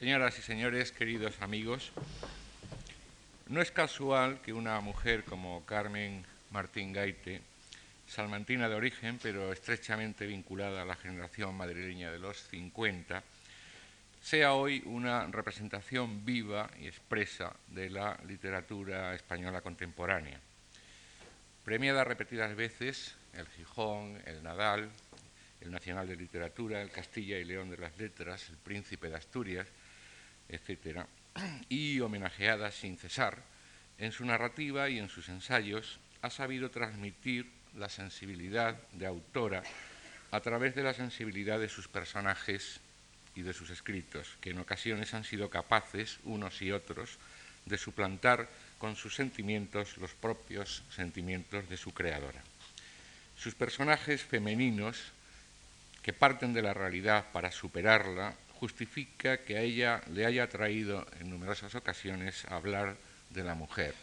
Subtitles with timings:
[0.00, 1.92] Señoras y señores, queridos amigos,
[3.48, 7.42] no es casual que una mujer como Carmen Martín Gaite,
[8.08, 13.22] salmantina de origen, pero estrechamente vinculada a la generación madrileña de los 50,
[14.22, 20.40] sea hoy una representación viva y expresa de la literatura española contemporánea.
[21.62, 24.88] Premiada repetidas veces, el Gijón, el Nadal,
[25.60, 29.66] el Nacional de Literatura, el Castilla y León de las Letras, el Príncipe de Asturias,
[30.50, 31.06] etc.,
[31.68, 33.42] y homenajeada sin cesar,
[33.98, 39.62] en su narrativa y en sus ensayos ha sabido transmitir la sensibilidad de autora
[40.30, 42.80] a través de la sensibilidad de sus personajes
[43.34, 47.18] y de sus escritos, que en ocasiones han sido capaces, unos y otros,
[47.66, 52.42] de suplantar con sus sentimientos los propios sentimientos de su creadora.
[53.36, 55.12] Sus personajes femeninos,
[56.02, 61.30] que parten de la realidad para superarla, justifica que a ella le haya traído en
[61.30, 62.96] numerosas ocasiones hablar
[63.30, 63.94] de la mujer,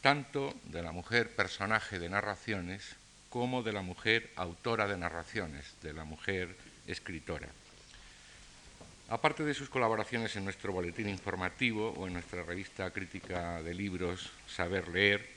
[0.00, 2.96] tanto de la mujer personaje de narraciones
[3.30, 6.56] como de la mujer autora de narraciones, de la mujer
[6.88, 7.48] escritora.
[9.10, 14.30] Aparte de sus colaboraciones en nuestro boletín informativo o en nuestra revista crítica de libros
[14.48, 15.28] Saber Leer,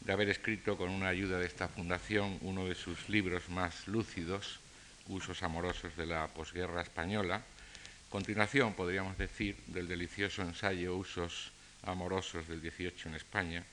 [0.00, 4.60] de haber escrito con una ayuda de esta fundación uno de sus libros más lúcidos,
[5.06, 7.42] Usos amorosos de la posguerra española,
[8.14, 11.50] continuación, podríamos decir, del delicioso ensayo Usos
[11.82, 13.64] amorosos del 18 en España,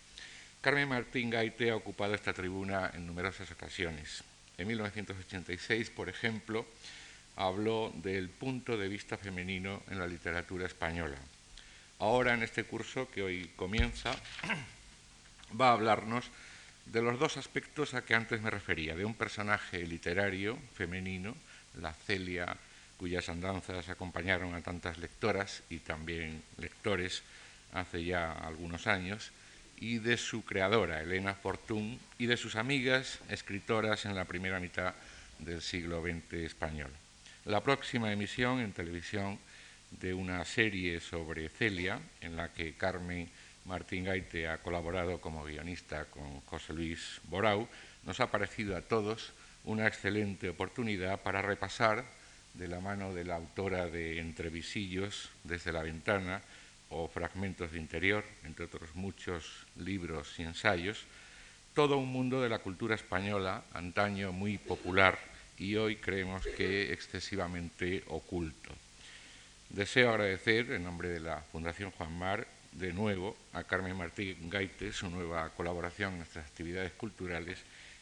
[0.62, 4.24] Carmen Martín Gaite ha ocupado esta tribuna en numerosas ocasiones.
[4.58, 6.66] En 1986, por ejemplo,
[7.36, 11.18] habló del punto de vista femenino en la literatura española.
[12.00, 14.10] Ahora, en este curso que hoy comienza,
[15.62, 16.26] va a hablarnos
[16.88, 21.38] de los dos aspectos a que antes me refería, de un personaje literario femenino,
[21.80, 22.58] la Celia,
[23.02, 27.24] cuyas andanzas acompañaron a tantas lectoras y también lectores
[27.74, 29.32] hace ya algunos años,
[29.80, 34.94] y de su creadora, Elena Fortún, y de sus amigas escritoras en la primera mitad
[35.40, 36.92] del siglo XX español.
[37.46, 39.40] La próxima emisión en televisión
[40.00, 43.28] de una serie sobre Celia, en la que Carmen
[43.66, 47.68] Martín Gaite ha colaborado como guionista con José Luis Borau,
[48.06, 52.21] nos ha parecido a todos una excelente oportunidad para repasar,
[52.54, 56.42] de la mano de la autora de Entrevisillos desde la ventana
[56.90, 61.06] o Fragmentos de Interior, entre otros muchos libros y ensayos,
[61.74, 65.18] todo un mundo de la cultura española, antaño muy popular
[65.58, 68.74] y hoy creemos que excesivamente oculto.
[69.70, 74.92] Deseo agradecer, en nombre de la Fundación Juan Mar, de nuevo a Carmen Martín Gaite
[74.92, 77.60] su nueva colaboración en nuestras actividades culturales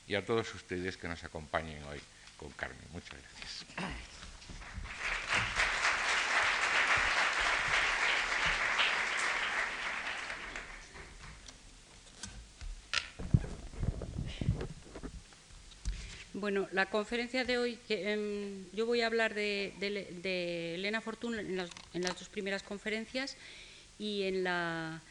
[0.08, 2.00] y a todos ustedes que nos acompañen hoy
[2.38, 2.80] con Carmen.
[2.92, 4.09] Muchas gracias.
[16.40, 19.74] Bueno, la conferencia de hoy, em, yo voy a hablar de,
[20.76, 23.36] Elena Fortún en las, dos primeras conferencias
[23.98, 25.02] y en, las,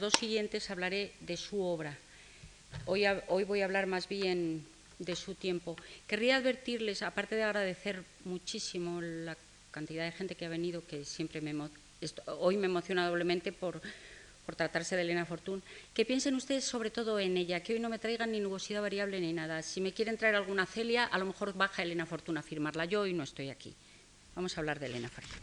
[0.00, 1.98] dos siguientes hablaré de su obra.
[2.86, 4.64] Hoy, hoy voy a hablar más bien
[5.00, 5.74] de su tiempo.
[6.06, 9.36] Querría advertirles, aparte de agradecer muchísimo la
[9.72, 11.52] cantidad de gente que ha venido, que siempre me,
[12.26, 13.82] hoy me emociona doblemente por
[14.48, 17.90] por tratarse de Elena Fortún, que piensen ustedes sobre todo en ella, que hoy no
[17.90, 19.60] me traigan ni nubosidad variable ni nada.
[19.62, 22.86] Si me quieren traer alguna Celia, a lo mejor baja Elena Fortún a firmarla.
[22.86, 23.74] Yo hoy no estoy aquí.
[24.34, 25.38] Vamos a hablar de Elena Fortún.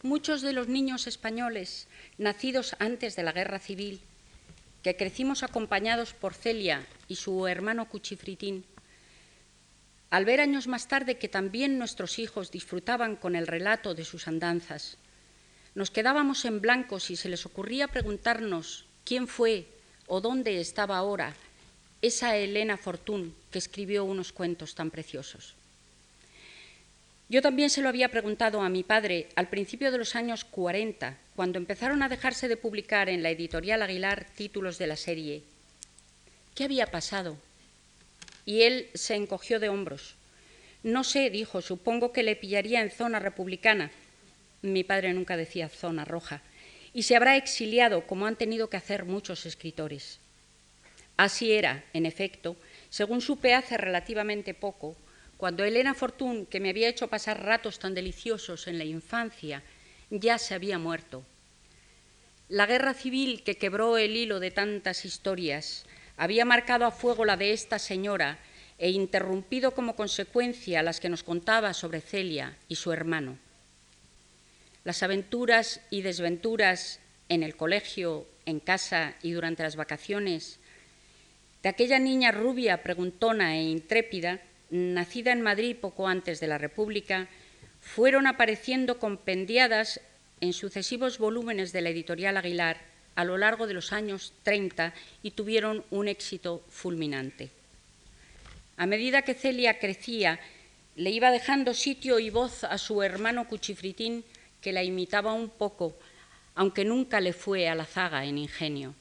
[0.00, 1.86] Muchos de los niños españoles
[2.16, 4.00] nacidos antes de la guerra civil,
[4.82, 8.64] que crecimos acompañados por Celia y su hermano Cuchifritín,
[10.10, 14.28] al ver años más tarde que también nuestros hijos disfrutaban con el relato de sus
[14.28, 14.96] andanzas,
[15.74, 19.66] nos quedábamos en blanco si se les ocurría preguntarnos quién fue
[20.08, 21.34] o dónde estaba ahora
[22.02, 25.54] esa Elena Fortún que escribió unos cuentos tan preciosos.
[27.28, 31.16] Yo también se lo había preguntado a mi padre al principio de los años 40,
[31.36, 35.42] cuando empezaron a dejarse de publicar en la editorial Aguilar títulos de la serie.
[36.56, 37.36] ¿Qué había pasado?
[38.44, 40.16] Y él se encogió de hombros.
[40.82, 43.90] No sé, dijo, supongo que le pillaría en zona republicana.
[44.62, 46.42] Mi padre nunca decía zona roja.
[46.92, 50.18] Y se habrá exiliado, como han tenido que hacer muchos escritores.
[51.16, 52.56] Así era, en efecto,
[52.88, 54.96] según supe hace relativamente poco,
[55.36, 59.62] cuando Elena Fortún, que me había hecho pasar ratos tan deliciosos en la infancia,
[60.10, 61.24] ya se había muerto.
[62.48, 67.36] La guerra civil que quebró el hilo de tantas historias, había marcado a fuego la
[67.36, 68.38] de esta señora
[68.78, 73.38] e interrumpido como consecuencia las que nos contaba sobre Celia y su hermano.
[74.84, 80.58] Las aventuras y desventuras en el colegio, en casa y durante las vacaciones
[81.62, 84.40] de aquella niña rubia, preguntona e intrépida,
[84.70, 87.28] nacida en Madrid poco antes de la República,
[87.80, 90.00] fueron apareciendo compendiadas
[90.40, 92.89] en sucesivos volúmenes de la editorial Aguilar
[93.20, 97.50] a lo largo de los años 30 y tuvieron un éxito fulminante.
[98.78, 100.40] A medida que Celia crecía,
[100.96, 104.24] le iba dejando sitio y voz a su hermano Cuchifritín,
[104.62, 105.94] que la imitaba un poco,
[106.54, 108.94] aunque nunca le fue a la zaga en ingenio.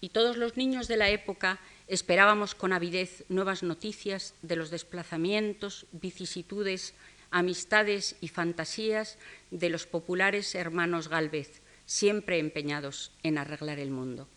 [0.00, 5.86] Y todos los niños de la época esperábamos con avidez nuevas noticias de los desplazamientos,
[5.92, 6.94] vicisitudes,
[7.30, 9.16] amistades y fantasías
[9.50, 14.28] de los populares hermanos Galvez, siempre empeñados en arreglar el mundo.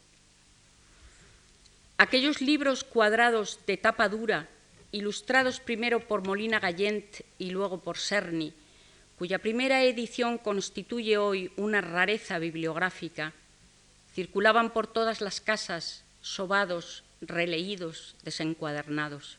[1.97, 4.47] Aquellos libros cuadrados de tapa dura,
[4.91, 8.53] ilustrados primero por Molina Gallent y luego por Serni,
[9.17, 13.33] cuya primera edición constituye hoy una rareza bibliográfica,
[14.13, 19.37] circulaban por todas las casas, sobados, releídos, desencuadernados,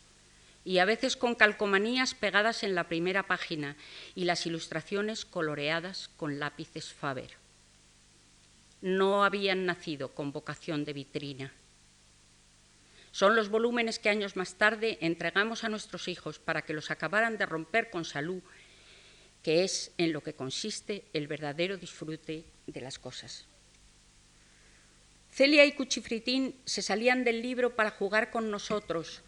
[0.65, 3.77] y a veces con calcomanías pegadas en la primera página
[4.15, 7.48] y las ilustraciones coloreadas con lápices Faber.
[8.81, 11.53] No habían nacido con vocación de vitrina.
[13.11, 17.39] Son los volúmenes que años más tarde entregamos a nuestros hijos para que los acabaran
[17.39, 18.43] de romper con salud
[19.43, 23.47] que es en lo que consiste el verdadero disfrute de las cosas.
[25.31, 29.23] Celia y Cuchifritín se salían del libro para jugar con nosotros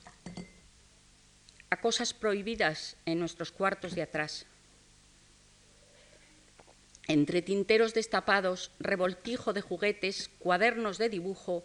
[1.70, 4.46] a cosas prohibidas en nuestros cuartos de atrás.
[7.10, 11.64] Entre tinteros destapados, revoltijo de juguetes, cuadernos de dibujo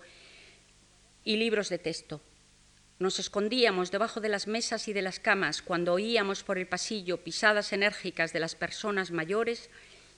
[1.23, 2.19] y libros de texto.
[2.97, 7.23] Nos escondíamos debajo de las mesas y de las camas cuando oíamos por el pasillo
[7.23, 9.69] pisadas enérgicas de las personas mayores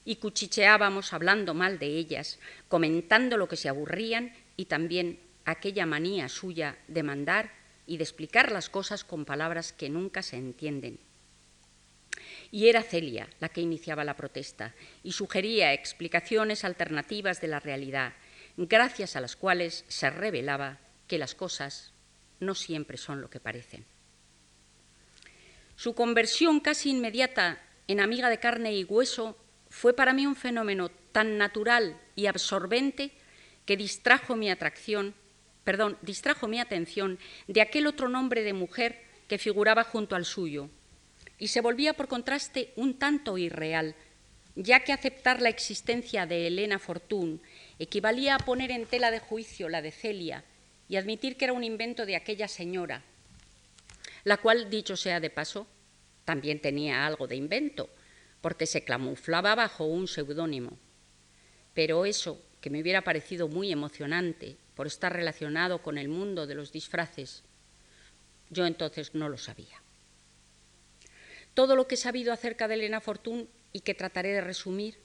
[0.06, 2.38] y cuchicheábamos hablando mal de ellas,
[2.68, 7.52] comentando lo que se aburrían y también aquella manía suya de mandar
[7.86, 10.98] y de explicar las cosas con palabras que nunca se entienden.
[12.50, 18.14] Y era Celia la que iniciaba la protesta y sugería explicaciones alternativas de la realidad,
[18.56, 21.92] gracias a las cuales se revelaba que las cosas
[22.40, 23.84] no siempre son lo que parecen.
[25.76, 29.36] Su conversión casi inmediata en amiga de carne y hueso
[29.68, 33.12] fue para mí un fenómeno tan natural y absorbente
[33.66, 35.14] que distrajo mi atracción,
[35.64, 40.70] perdón, distrajo mi atención de aquel otro nombre de mujer que figuraba junto al suyo
[41.38, 43.94] y se volvía por contraste un tanto irreal,
[44.56, 47.40] ya que aceptar la existencia de Elena Fortún
[47.78, 50.44] equivalía a poner en tela de juicio la de Celia
[50.88, 53.04] y admitir que era un invento de aquella señora,
[54.24, 55.66] la cual, dicho sea de paso,
[56.24, 57.88] también tenía algo de invento,
[58.40, 60.76] porque se camuflaba bajo un seudónimo.
[61.72, 66.54] Pero eso, que me hubiera parecido muy emocionante por estar relacionado con el mundo de
[66.54, 67.44] los disfraces,
[68.50, 69.80] yo entonces no lo sabía.
[71.58, 74.96] Todo lo que he sabido acerca de Elena Fortún y que trataré de resumir,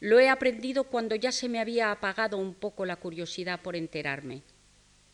[0.00, 4.42] lo he aprendido cuando ya se me había apagado un poco la curiosidad por enterarme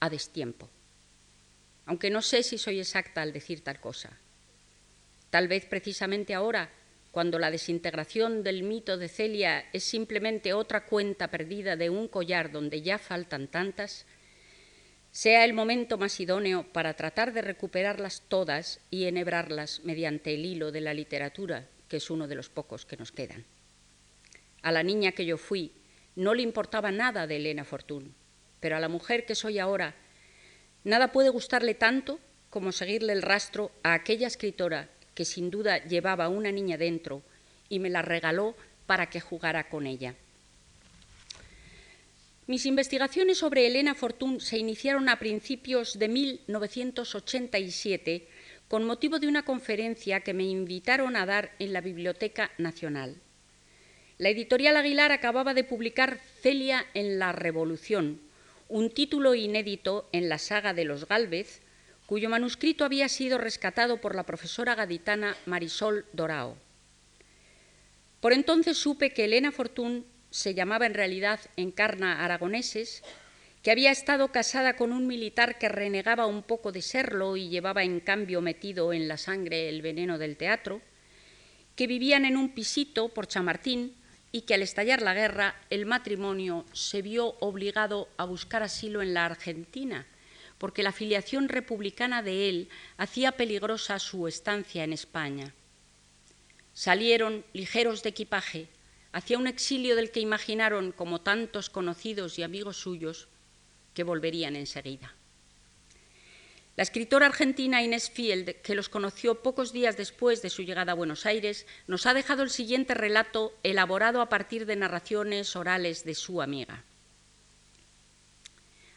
[0.00, 0.70] a destiempo,
[1.84, 4.18] aunque no sé si soy exacta al decir tal cosa.
[5.28, 6.70] Tal vez precisamente ahora,
[7.10, 12.50] cuando la desintegración del mito de Celia es simplemente otra cuenta perdida de un collar
[12.50, 14.06] donde ya faltan tantas,
[15.16, 20.72] sea el momento más idóneo para tratar de recuperarlas todas y enhebrarlas mediante el hilo
[20.72, 23.46] de la literatura, que es uno de los pocos que nos quedan.
[24.60, 25.72] A la niña que yo fui
[26.16, 28.14] no le importaba nada de Elena Fortún
[28.60, 29.94] pero a la mujer que soy ahora,
[30.84, 32.20] nada puede gustarle tanto
[32.50, 37.22] como seguirle el rastro a aquella escritora que sin duda llevaba una niña dentro
[37.70, 38.54] y me la regaló
[38.86, 40.14] para que jugara con ella.
[42.48, 48.28] Mis investigaciones sobre Elena Fortún se iniciaron a principios de 1987
[48.68, 53.16] con motivo de una conferencia que me invitaron a dar en la Biblioteca Nacional.
[54.18, 58.20] La editorial Aguilar acababa de publicar Celia en la Revolución,
[58.68, 61.62] un título inédito en la saga de los Gálvez,
[62.06, 66.56] cuyo manuscrito había sido rescatado por la profesora gaditana Marisol Dorao.
[68.20, 73.02] Por entonces supe que Elena Fortún se llamaba en realidad Encarna Aragoneses,
[73.62, 77.84] que había estado casada con un militar que renegaba un poco de serlo y llevaba
[77.84, 80.82] en cambio metido en la sangre el veneno del teatro,
[81.74, 83.94] que vivían en un pisito por Chamartín,
[84.30, 89.14] y que al estallar la guerra el matrimonio se vio obligado a buscar asilo en
[89.14, 90.06] la Argentina,
[90.58, 95.54] porque la filiación republicana de él hacía peligrosa su estancia en España.
[96.74, 98.68] Salieron ligeros de equipaje
[99.16, 103.28] hacia un exilio del que imaginaron, como tantos conocidos y amigos suyos,
[103.94, 105.14] que volverían enseguida.
[106.76, 110.94] La escritora argentina Inés Field, que los conoció pocos días después de su llegada a
[110.94, 116.14] Buenos Aires, nos ha dejado el siguiente relato elaborado a partir de narraciones orales de
[116.14, 116.84] su amiga.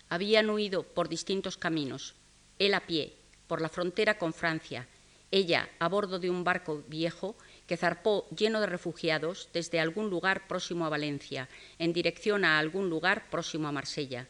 [0.09, 2.15] Habían huido por distintos caminos,
[2.57, 3.13] él a pie,
[3.47, 4.85] por la frontera con Francia,
[5.31, 7.37] ella a bordo de un barco viejo
[7.69, 11.47] que zarpó lleno de refugiados desde algún lugar próximo a Valencia,
[11.77, 14.25] en dirección a algún lugar próximo a Marsella.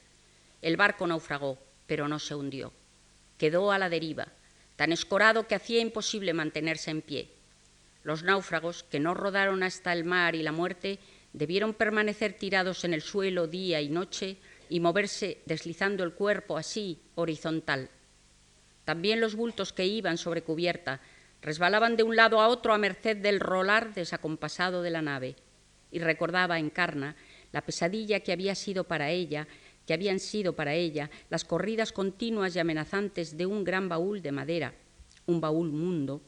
[0.61, 2.73] El barco naufragó, pero no se hundió.
[3.37, 4.27] Quedó a la deriva,
[4.75, 7.29] tan escorado que hacía imposible mantenerse en pie.
[8.03, 10.99] Los náufragos, que no rodaron hasta el mar y la muerte,
[11.31, 14.35] debieron permanecer tirados en el suelo día y noche
[14.67, 17.89] y moverse deslizando el cuerpo así, horizontal.
[18.83, 20.99] También los bultos que iban sobre cubierta
[21.41, 25.35] resbalaban de un lado a otro a merced del rolar desacompasado de la nave,
[25.91, 27.15] y recordaba en Carna
[27.51, 29.47] la pesadilla que había sido para ella,
[29.85, 34.31] que habían sido para ella las corridas continuas y amenazantes de un gran baúl de
[34.31, 34.75] madera,
[35.25, 36.21] un baúl mundo,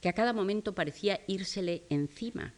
[0.00, 2.54] que a cada momento parecía írsele encima.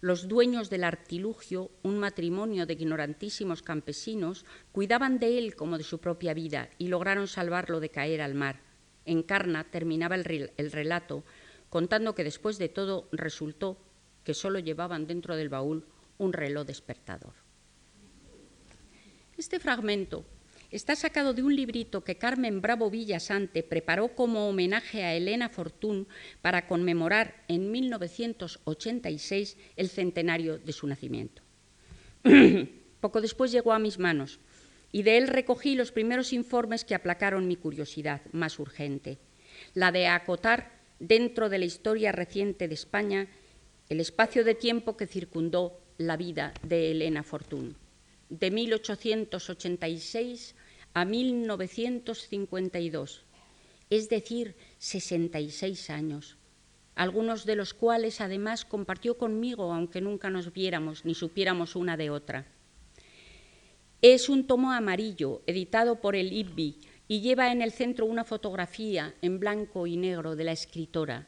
[0.00, 5.98] Los dueños del artilugio, un matrimonio de ignorantísimos campesinos, cuidaban de él como de su
[5.98, 8.67] propia vida y lograron salvarlo de caer al mar
[9.08, 11.24] en Carna terminaba el, el relato
[11.70, 13.78] contando que después de todo resultó
[14.24, 15.86] que solo llevaban dentro del baúl
[16.18, 17.32] un reloj despertador.
[19.36, 20.24] Este fragmento
[20.70, 26.08] está sacado de un librito que Carmen Bravo Villasante preparó como homenaje a Elena Fortún
[26.42, 31.42] para conmemorar en 1986 el centenario de su nacimiento.
[33.00, 34.40] Poco después llegó a mis manos
[34.92, 39.18] y de él recogí los primeros informes que aplacaron mi curiosidad más urgente,
[39.74, 43.28] la de acotar dentro de la historia reciente de España
[43.88, 47.76] el espacio de tiempo que circundó la vida de Elena Fortún,
[48.28, 50.54] de 1886
[50.94, 53.24] a 1952,
[53.90, 56.36] es decir, 66 años,
[56.94, 62.10] algunos de los cuales además compartió conmigo, aunque nunca nos viéramos ni supiéramos una de
[62.10, 62.46] otra.
[64.00, 66.78] Es un tomo amarillo, editado por el IBBI,
[67.08, 71.26] y lleva en el centro una fotografía en blanco y negro de la escritora.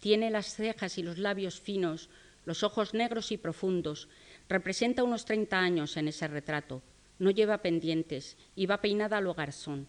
[0.00, 2.10] Tiene las cejas y los labios finos,
[2.44, 4.08] los ojos negros y profundos.
[4.48, 6.82] Representa unos 30 años en ese retrato.
[7.20, 9.86] No lleva pendientes y va peinada a lo garzón.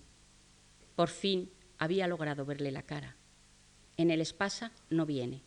[0.95, 3.15] Por fin había logrado verle la cara.
[3.97, 5.41] En el Espasa no viene,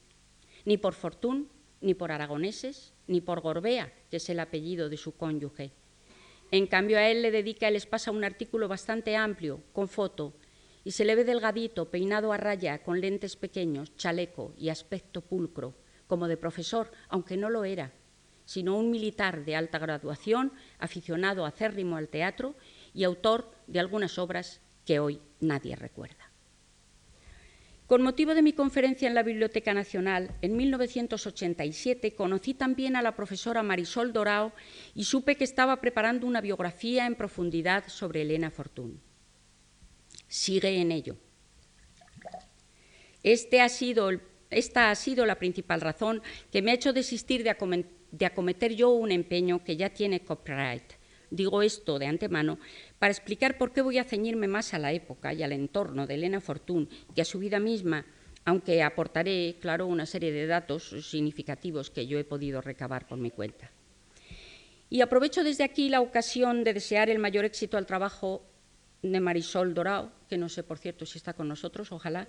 [0.64, 5.14] ni por Fortún, ni por aragoneses, ni por Gorbea, que es el apellido de su
[5.14, 5.72] cónyuge.
[6.52, 10.34] En cambio, a él le dedica el Espasa un artículo bastante amplio, con foto,
[10.84, 15.74] y se le ve delgadito, peinado a raya, con lentes pequeños, chaleco y aspecto pulcro,
[16.06, 17.94] como de profesor, aunque no lo era,
[18.44, 22.54] sino un militar de alta graduación, aficionado acérrimo al teatro
[22.92, 26.31] y autor de algunas obras que hoy nadie recuerda.
[27.92, 33.14] Con motivo de mi conferencia en la Biblioteca Nacional, en 1987 conocí también a la
[33.14, 34.54] profesora Marisol Dorao
[34.94, 38.98] y supe que estaba preparando una biografía en profundidad sobre Elena Fortún.
[40.26, 41.18] Sigue en ello.
[43.22, 43.58] Este
[44.48, 49.12] esta ha sido la principal razón que me ha hecho desistir de acometer yo un
[49.12, 50.94] empeño que ya tiene copyright
[51.32, 52.58] Digo esto de antemano
[52.98, 56.16] para explicar por qué voy a ceñirme más a la época y al entorno de
[56.16, 58.04] Elena Fortún que a su vida misma,
[58.44, 63.30] aunque aportaré, claro, una serie de datos significativos que yo he podido recabar por mi
[63.30, 63.70] cuenta.
[64.90, 68.44] Y aprovecho desde aquí la ocasión de desear el mayor éxito al trabajo
[69.00, 72.28] de Marisol Dorao, que no sé, por cierto, si está con nosotros, ojalá,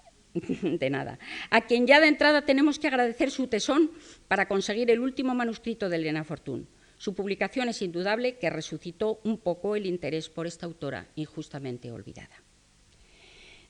[0.34, 1.18] de nada,
[1.48, 3.90] a quien ya de entrada tenemos que agradecer su tesón
[4.28, 6.68] para conseguir el último manuscrito de Elena Fortún.
[6.98, 12.42] Su publicación es indudable que resucitó un poco el interés por esta autora injustamente olvidada.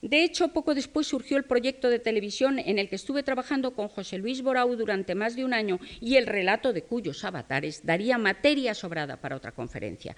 [0.01, 3.89] De hecho, poco después surgió el proyecto de televisión en el que estuve trabajando con
[3.89, 8.17] José Luis Borau durante más de un año y el relato de cuyos avatares daría
[8.17, 10.15] materia sobrada para otra conferencia.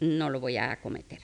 [0.00, 1.20] No lo voy a acometer.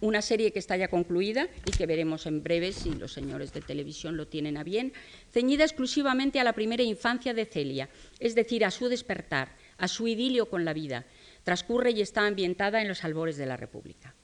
[0.00, 3.60] Una serie que está ya concluida y que veremos en breve si los señores de
[3.60, 4.92] televisión lo tienen a bien,
[5.30, 10.08] ceñida exclusivamente a la primera infancia de Celia, es decir, a su despertar, a su
[10.08, 11.04] idilio con la vida.
[11.42, 14.14] Transcurre y está ambientada en los albores de la República.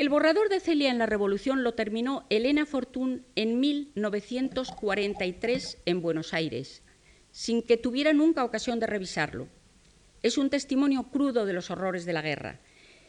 [0.00, 6.32] El borrador de Celia en la Revolución lo terminó Elena Fortún en 1943 en Buenos
[6.32, 6.82] Aires,
[7.32, 9.46] sin que tuviera nunca ocasión de revisarlo.
[10.22, 12.60] Es un testimonio crudo de los horrores de la guerra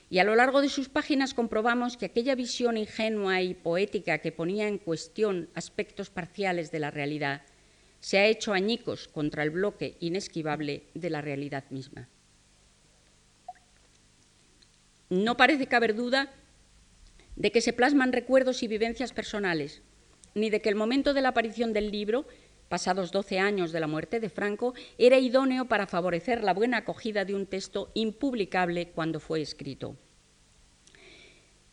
[0.10, 4.34] Y a lo largo de sus páginas comprobamos que aquella visión ingenua y poética que
[4.34, 7.44] ponía en cuestión aspectos parciales de la realidad
[8.02, 12.10] se ha hecho añicos contra el bloque inesquivable de la realidad misma.
[15.10, 16.34] No parece caber duda
[17.36, 19.82] de que se plasman recuerdos y vivencias personales,
[20.34, 22.26] ni de que el momento de la aparición del libro,
[22.70, 27.24] pasados 12 años de la muerte de Franco, era idóneo para favorecer la buena acogida
[27.24, 29.96] de un texto impublicable cuando fue escrito.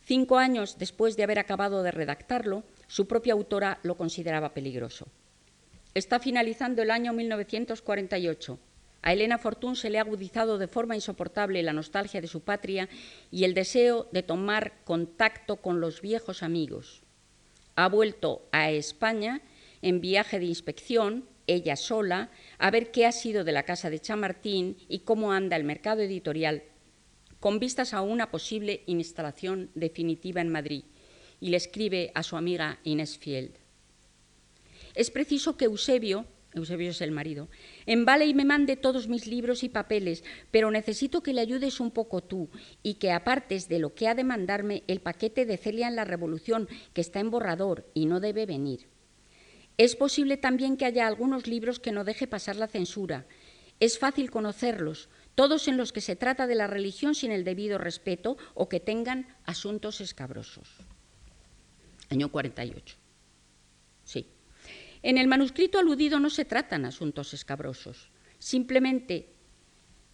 [0.03, 5.07] Cinco años después de haber acabado de redactarlo, su propia autora lo consideraba peligroso.
[5.99, 8.57] Está finalizando el año 1948.
[9.01, 12.87] A Elena Fortún se le ha agudizado de forma insoportable la nostalgia de su patria
[13.31, 17.03] y el deseo de tomar contacto con los viejos amigos.
[17.75, 19.41] Ha vuelto a España
[19.81, 23.99] en viaje de inspección, ella sola, a ver qué ha sido de la casa de
[23.99, 26.63] Chamartín y cómo anda el mercado editorial,
[27.41, 30.85] con vistas a una posible instalación definitiva en Madrid,
[31.41, 33.51] y le escribe a su amiga Inés Field.
[34.95, 37.47] Es preciso que Eusebio, Eusebio es el marido,
[37.85, 41.91] embale y me mande todos mis libros y papeles, pero necesito que le ayudes un
[41.91, 42.49] poco tú
[42.81, 46.05] y que apartes de lo que ha de mandarme el paquete de Celia en la
[46.05, 48.87] Revolución, que está en borrador y no debe venir.
[49.77, 53.25] Es posible también que haya algunos libros que no deje pasar la censura.
[53.79, 57.77] Es fácil conocerlos, todos en los que se trata de la religión sin el debido
[57.77, 60.67] respeto o que tengan asuntos escabrosos.
[62.09, 62.98] Año 48.
[65.01, 69.33] En el manuscrito aludido no se tratan asuntos escabrosos, simplemente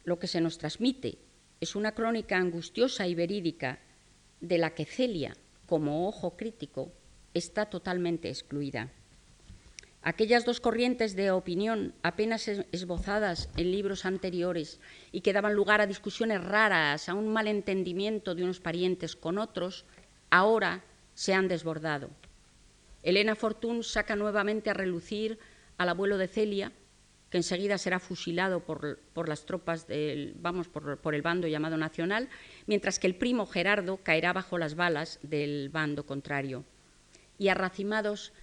[0.04, 1.18] lo que se nos transmite
[1.60, 3.80] es una crónica angustiosa y verídica
[4.42, 6.92] de la que Celia, como ojo crítico,
[7.34, 8.92] está totalmente excluida.
[10.04, 14.80] Aquellas dos corrientes de opinión apenas esbozadas en libros anteriores
[15.12, 19.86] y que daban lugar a discusiones raras, a un malentendimiento de unos parientes con otros,
[20.30, 20.84] ahora
[21.16, 22.12] se han desbordado.
[23.06, 25.38] Elena Fortún saca nuevamente a relucir
[25.78, 26.72] al abuelo de Celia,
[27.30, 32.30] que enseguida será fusilado por, las tropas del, vamos, por, por, el bando llamado Nacional,
[32.66, 36.66] mientras que el primo Gerardo caerá bajo las balas del bando contrario.
[37.38, 38.34] Y arracimados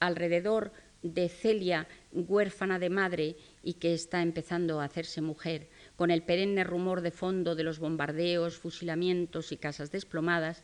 [0.00, 6.22] alrededor de Celia, huérfana de madre y que está empezando a hacerse mujer, con el
[6.22, 10.62] perenne rumor de fondo de los bombardeos, fusilamientos y casas desplomadas,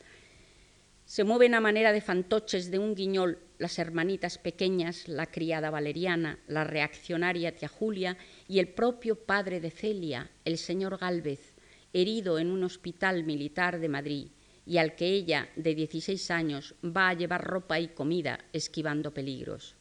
[1.05, 6.39] se mueven a manera de fantoches de un guiñol las hermanitas pequeñas, la criada Valeriana,
[6.49, 8.17] la reaccionaria tía Julia
[8.49, 11.55] y el propio padre de Celia, el señor Gálvez,
[11.93, 14.29] herido en un hospital militar de Madrid
[14.65, 19.77] y al que ella, de 16 años, va a llevar ropa y comida esquivando peligros.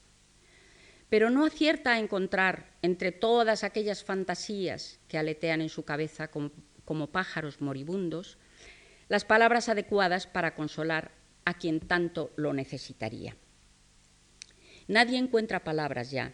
[1.09, 6.51] Pero no acierta a encontrar entre todas aquellas fantasías que aletean en su cabeza como,
[6.85, 8.37] como pájaros moribundos
[9.11, 11.11] las palabras adecuadas para consolar
[11.43, 13.35] a quien tanto lo necesitaría.
[14.87, 16.33] Nadie encuentra palabras ya,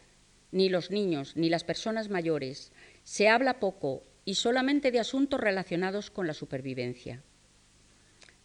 [0.51, 2.71] ni los niños ni las personas mayores.
[3.03, 7.23] Se habla poco y solamente de asuntos relacionados con la supervivencia.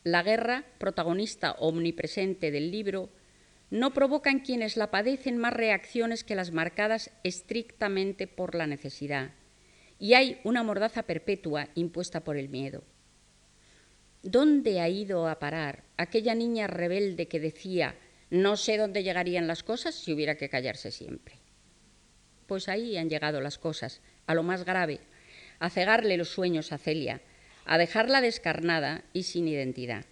[0.02, 3.10] La guerra, protagonista omnipresente del libro,
[3.68, 9.32] no provoca en quienes la padecen más reacciones que las marcadas estrictamente por la necesidad,
[9.98, 12.82] y hay una mordaza perpetua impuesta por el miedo.
[14.22, 17.96] ¿Dónde ha ido a parar aquella niña rebelde que decía
[18.30, 21.34] no sé dónde llegarían las cosas si hubiera que callarse siempre?
[22.46, 25.00] Pues ahí han llegado las cosas, a lo más grave,
[25.58, 27.20] a cegarle los sueños a Celia,
[27.64, 30.04] a dejarla descarnada y sin identidad,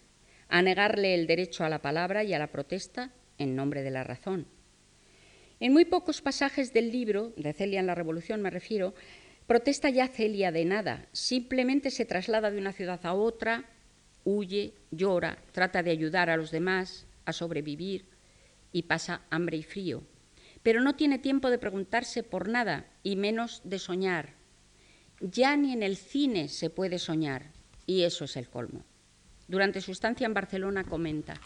[0.49, 4.03] a negarle el derecho a la palabra y a la protesta en nombre de la
[4.03, 4.47] razón.
[5.61, 8.93] En muy pocos pasajes del libro, de Celia en la Revolución me refiero,
[9.47, 13.67] protesta ya Celia de nada, simplemente se traslada de una ciudad a otra,
[14.25, 18.07] huye, llora, trata de ayudar a los demás a sobrevivir
[18.73, 20.03] y pasa hambre y frío.
[20.63, 24.35] Pero no tiene tiempo de preguntarse por nada y menos de soñar.
[25.21, 27.53] Ya ni en el cine se puede soñar
[27.87, 28.85] y eso es el colmo.
[29.49, 31.41] Durante su estancia en Barcelona comenta,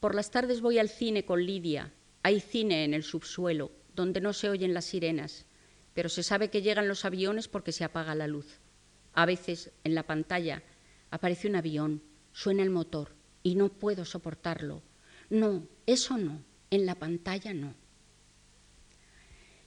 [0.00, 1.92] por las tardes voy al cine con Lidia.
[2.22, 5.46] Hay cine en el subsuelo, donde no se oyen las sirenas,
[5.92, 8.60] pero se sabe que llegan los aviones porque se apaga la luz.
[9.14, 10.62] A veces en la pantalla
[11.10, 14.82] Aparece un avión, suena el motor y no puedo soportarlo.
[15.30, 17.74] No, eso no, en la pantalla no.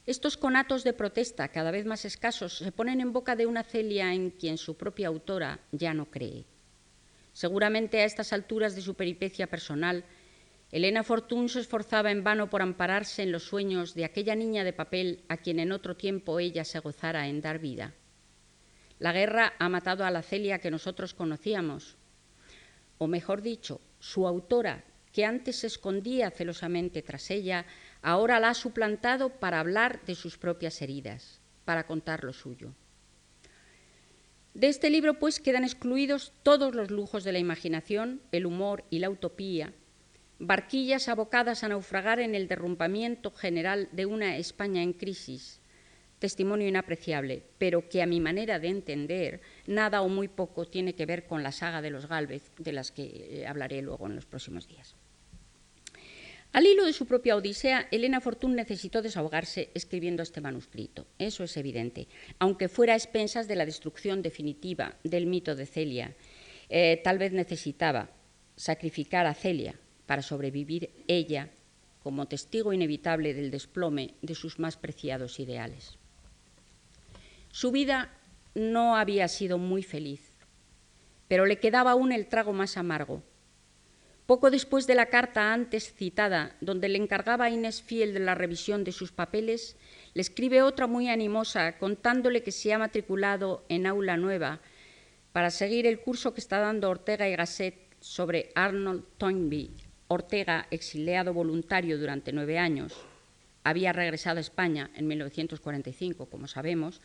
[0.05, 4.13] Estos conatos de protesta, cada vez más escasos, se ponen en boca de una Celia
[4.13, 6.45] en quien su propia autora ya no cree.
[7.33, 10.03] Seguramente a estas alturas de su peripecia personal,
[10.71, 14.73] Elena Fortún se esforzaba en vano por ampararse en los sueños de aquella niña de
[14.73, 17.93] papel a quien en otro tiempo ella se gozara en dar vida.
[19.01, 21.97] La guerra ha matado a la Celia que nosotros conocíamos,
[22.99, 27.65] o mejor dicho, su autora, que antes se escondía celosamente tras ella,
[28.03, 32.75] ahora la ha suplantado para hablar de sus propias heridas, para contar lo suyo.
[34.53, 38.99] De este libro, pues, quedan excluidos todos los lujos de la imaginación, el humor y
[38.99, 39.73] la utopía,
[40.37, 45.60] barquillas abocadas a naufragar en el derrumbamiento general de una España en crisis,
[46.21, 51.07] testimonio inapreciable, pero que a mi manera de entender nada o muy poco tiene que
[51.07, 53.05] ver con la saga de los Gálvez, de las que
[53.41, 54.95] eh, hablaré luego en los próximos días.
[56.53, 61.57] Al hilo de su propia odisea, Elena Fortún necesitó desahogarse escribiendo este manuscrito, eso es
[61.57, 62.07] evidente,
[62.37, 66.15] aunque fuera a expensas de la destrucción definitiva del mito de Celia.
[66.69, 68.11] Eh, tal vez necesitaba
[68.55, 71.49] sacrificar a Celia para sobrevivir ella
[72.03, 75.97] como testigo inevitable del desplome de sus más preciados ideales.
[77.51, 78.09] Su vida
[78.55, 80.21] no había sido muy feliz,
[81.27, 83.23] pero le quedaba aún el trago más amargo.
[84.25, 88.35] Poco después de la carta antes citada, donde le encargaba a Inés Fiel de la
[88.35, 89.75] revisión de sus papeles,
[90.13, 94.61] le escribe otra muy animosa contándole que se ha matriculado en aula nueva
[95.33, 99.71] para seguir el curso que está dando Ortega y Gasset sobre Arnold Toynbee,
[100.07, 102.93] Ortega, exiliado voluntario durante nueve años,
[103.63, 107.01] había regresado a España en 1945, como sabemos,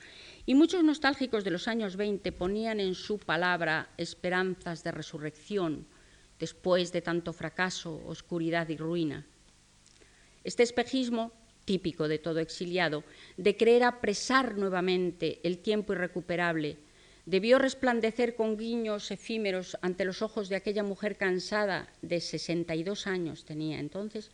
[0.46, 5.86] y muchos nostálgicos de los años 20 ponían en su palabra esperanzas de resurrección
[6.38, 9.26] después de tanto fracaso, oscuridad y ruina.
[10.44, 11.32] Este espejismo,
[11.64, 13.02] típico de todo exiliado,
[13.36, 16.78] de creer apresar nuevamente el tiempo irrecuperable,
[17.24, 23.44] debió resplandecer con guiños efímeros ante los ojos de aquella mujer cansada de 62 años
[23.44, 24.30] tenía entonces,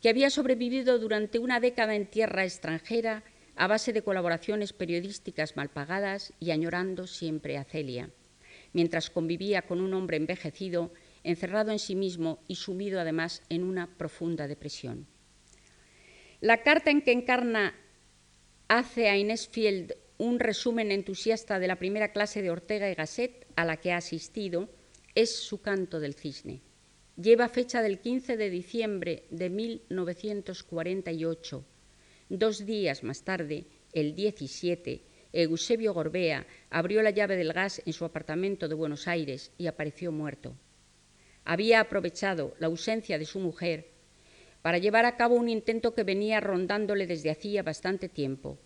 [0.00, 3.24] que había sobrevivido durante una década en tierra extranjera
[3.62, 8.10] a base de colaboraciones periodísticas mal pagadas y añorando siempre a Celia,
[8.72, 13.96] mientras convivía con un hombre envejecido, encerrado en sí mismo y sumido además en una
[13.96, 15.06] profunda depresión.
[16.40, 17.76] La carta en que encarna
[18.66, 23.46] hace a Inés Field un resumen entusiasta de la primera clase de Ortega y Gasset
[23.54, 24.70] a la que ha asistido
[25.14, 26.62] es su canto del cisne.
[27.14, 31.66] Lleva fecha del 15 de diciembre de 1948
[32.34, 35.02] Dos días más tarde, el 17,
[35.34, 40.12] Eusebio Gorbea abrió la llave del gas en su apartamento de Buenos Aires y apareció
[40.12, 40.56] muerto.
[41.44, 43.90] Había aprovechado la ausencia de su mujer
[44.62, 48.58] para llevar a cabo un intento que venía rondándole desde hacía bastante tiempo.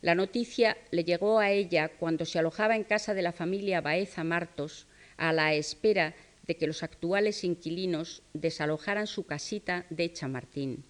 [0.00, 4.24] La noticia le llegó a ella cuando se alojaba en casa de la familia Baeza
[4.24, 6.16] Martos, a la espera
[6.48, 10.84] de que los actuales inquilinos desalojaran su casita de Chamartín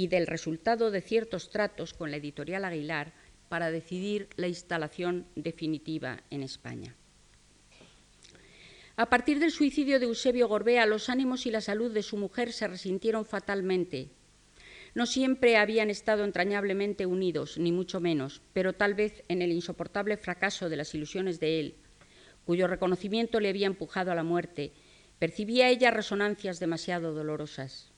[0.00, 3.12] y del resultado de ciertos tratos con la editorial Aguilar
[3.50, 6.96] para decidir la instalación definitiva en España.
[8.96, 12.54] A partir del suicidio de Eusebio Gorbea, los ánimos y la salud de su mujer
[12.54, 14.08] se resintieron fatalmente.
[14.94, 20.16] No siempre habían estado entrañablemente unidos, ni mucho menos, pero tal vez en el insoportable
[20.16, 21.74] fracaso de las ilusiones de él,
[22.46, 24.72] cuyo reconocimiento le había empujado a la muerte,
[25.18, 27.89] percibía ella resonancias demasiado dolorosas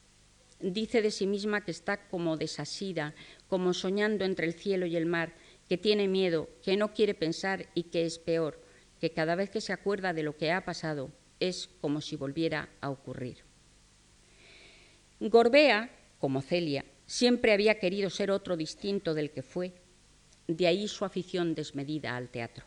[0.62, 3.14] dice de sí misma que está como desasida,
[3.48, 5.35] como soñando entre el cielo y el mar,
[5.68, 8.62] que tiene miedo, que no quiere pensar y que es peor,
[9.01, 12.68] que cada vez que se acuerda de lo que ha pasado es como si volviera
[12.81, 13.38] a ocurrir.
[15.20, 19.72] Gorbea, como Celia, siempre había querido ser otro distinto del que fue,
[20.46, 22.64] de ahí su afición desmedida al teatro.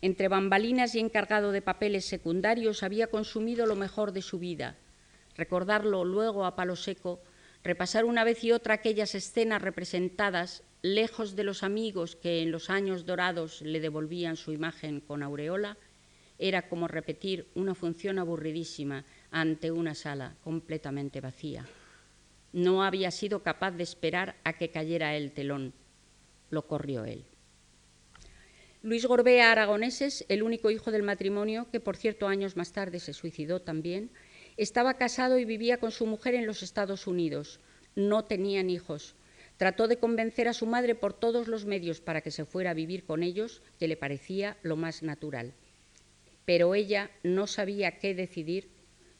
[0.00, 4.76] Entre bambalinas y encargado de papeles secundarios había consumido lo mejor de su vida,
[5.38, 7.22] recordarlo luego a palo seco,
[7.64, 12.68] repasar una vez y otra aquellas escenas representadas lejos de los amigos que en los
[12.68, 15.78] años dorados le devolvían su imagen con aureola,
[16.38, 21.66] era como repetir una función aburridísima ante una sala completamente vacía.
[22.52, 25.74] No había sido capaz de esperar a que cayera el telón.
[26.50, 27.24] Lo corrió él.
[28.82, 33.12] Luis Gorbea Aragoneses, el único hijo del matrimonio, que por cierto años más tarde se
[33.12, 34.10] suicidó también,
[34.58, 37.60] estaba casado y vivía con su mujer en los Estados Unidos.
[37.94, 39.14] No tenían hijos.
[39.56, 42.74] Trató de convencer a su madre por todos los medios para que se fuera a
[42.74, 45.54] vivir con ellos, que le parecía lo más natural.
[46.44, 48.68] Pero ella no sabía qué decidir.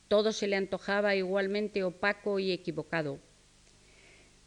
[0.08, 3.20] Todo se le antojaba igualmente opaco y equivocado.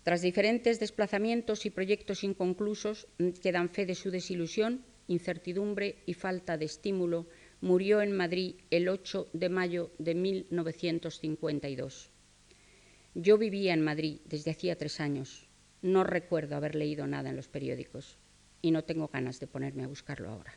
[0.04, 3.08] Tras diferentes desplazamientos y proyectos inconclusos
[3.42, 7.28] que dan fe de su desilusión, incertidumbre y falta de estímulo,
[7.62, 12.12] murió en Madrid el 8 de mayo de 1952.
[13.14, 15.48] Yo vivía en Madrid desde hacía tres años.
[15.82, 18.18] No recuerdo haber leído nada en los periódicos
[18.62, 20.54] y no tengo ganas de ponerme a buscarlo ahora.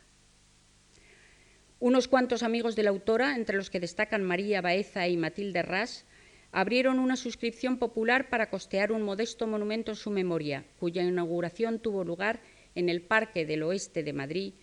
[1.79, 6.05] Unos cuantos amigos de la autora, entre los que destacan María Baeza y Matilde Ras,
[6.51, 12.03] abrieron una suscripción popular para costear un modesto monumento en su memoria, cuya inauguración tuvo
[12.03, 12.39] lugar
[12.75, 14.53] en el Parque del Oeste de Madrid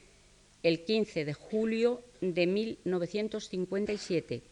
[0.63, 4.45] el 15 de julio de 1957.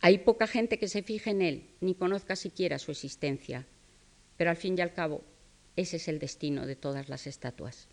[0.00, 3.66] Hay poca gente que se fije en él, ni conozca siquiera su existencia,
[4.36, 5.24] pero al fin y al cabo
[5.76, 7.88] ese es el destino de todas las estatuas.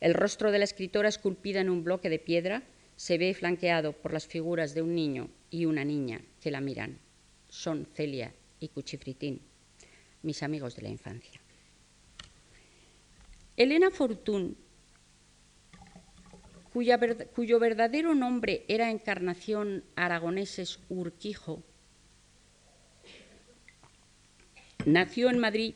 [0.00, 2.64] El rostro de la escritora esculpida en un bloque de piedra
[2.96, 6.98] se ve flanqueado por las figuras de un niño y una niña que la miran.
[7.48, 9.40] Son Celia y Cuchifritín,
[10.22, 11.40] mis amigos de la infancia.
[13.56, 14.56] Elena Fortún,
[16.72, 21.64] cuyo verdadero nombre era Encarnación Aragoneses Urquijo,
[24.84, 25.74] nació en Madrid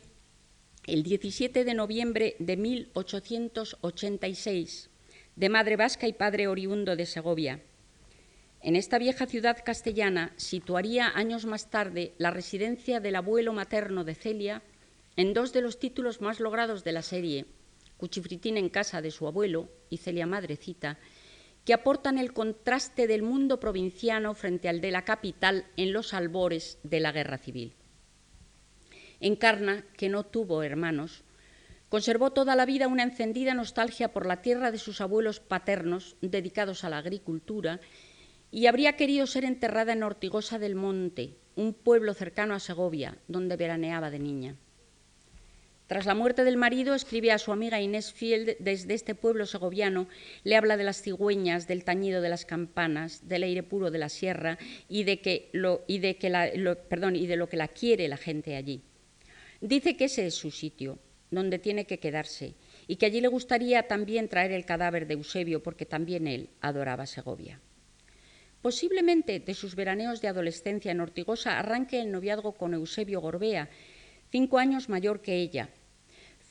[0.87, 4.90] el 17 de noviembre de 1886,
[5.37, 7.62] de madre vasca y padre oriundo de Segovia.
[8.62, 14.14] En esta vieja ciudad castellana situaría años más tarde la residencia del abuelo materno de
[14.14, 14.62] Celia
[15.16, 17.46] en dos de los títulos más logrados de la serie,
[18.03, 20.99] Cuchifritín en casa de su abuelo y Celia Madrecita,
[21.65, 26.81] que aportan el contraste del mundo provinciano frente al de la capital en los albores
[26.83, 27.77] de la guerra civil.
[29.21, 31.23] Encarna, que no tuvo hermanos,
[31.88, 36.83] conservó toda la vida una encendida nostalgia por la tierra de sus abuelos paternos dedicados
[36.83, 37.79] a la agricultura
[38.51, 43.57] y habría querido ser enterrada en Ortigosa del Monte, un pueblo cercano a Segovia, donde
[43.57, 44.57] veraneaba de niña.
[45.92, 50.09] Tras la muerte del marido, escribe a su amiga Inés Field desde este pueblo segoviano,
[50.42, 54.09] le habla de las cigüeñas, del tañido de las campanas, del aire puro de la
[54.09, 54.57] sierra
[54.88, 56.48] y de, que lo, y de, que la,
[56.88, 58.81] perdón, y de lo que la quiere la gente allí.
[59.61, 60.98] Dice que ese es su sitio,
[61.31, 62.55] donde tiene que quedarse,
[62.87, 67.05] y que allí le gustaría también traer el cadáver de Eusebio, porque también él adoraba
[67.05, 67.61] Segovia.
[68.62, 73.68] Posiblemente de sus veraneos de adolescencia en Ortigosa arranque el noviazgo con Eusebio Gorbea,
[74.31, 75.68] cinco años mayor que ella.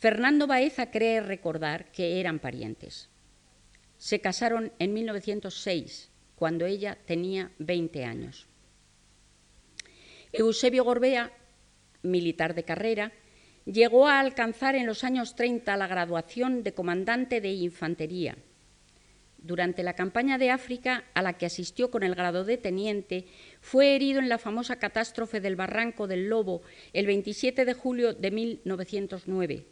[0.01, 3.07] Fernando Baeza cree recordar que eran parientes.
[3.99, 8.47] Se casaron en 1906, cuando ella tenía 20 años.
[10.31, 11.31] Eusebio Gorbea,
[12.01, 13.11] militar de carrera,
[13.65, 18.35] llegó a alcanzar en los años 30 la graduación de comandante de infantería
[19.41, 23.25] durante la campaña de África, a la que asistió con el grado de teniente,
[23.59, 26.61] fue herido en la famosa catástrofe del Barranco del Lobo
[26.93, 29.70] el 27 de julio de 1909.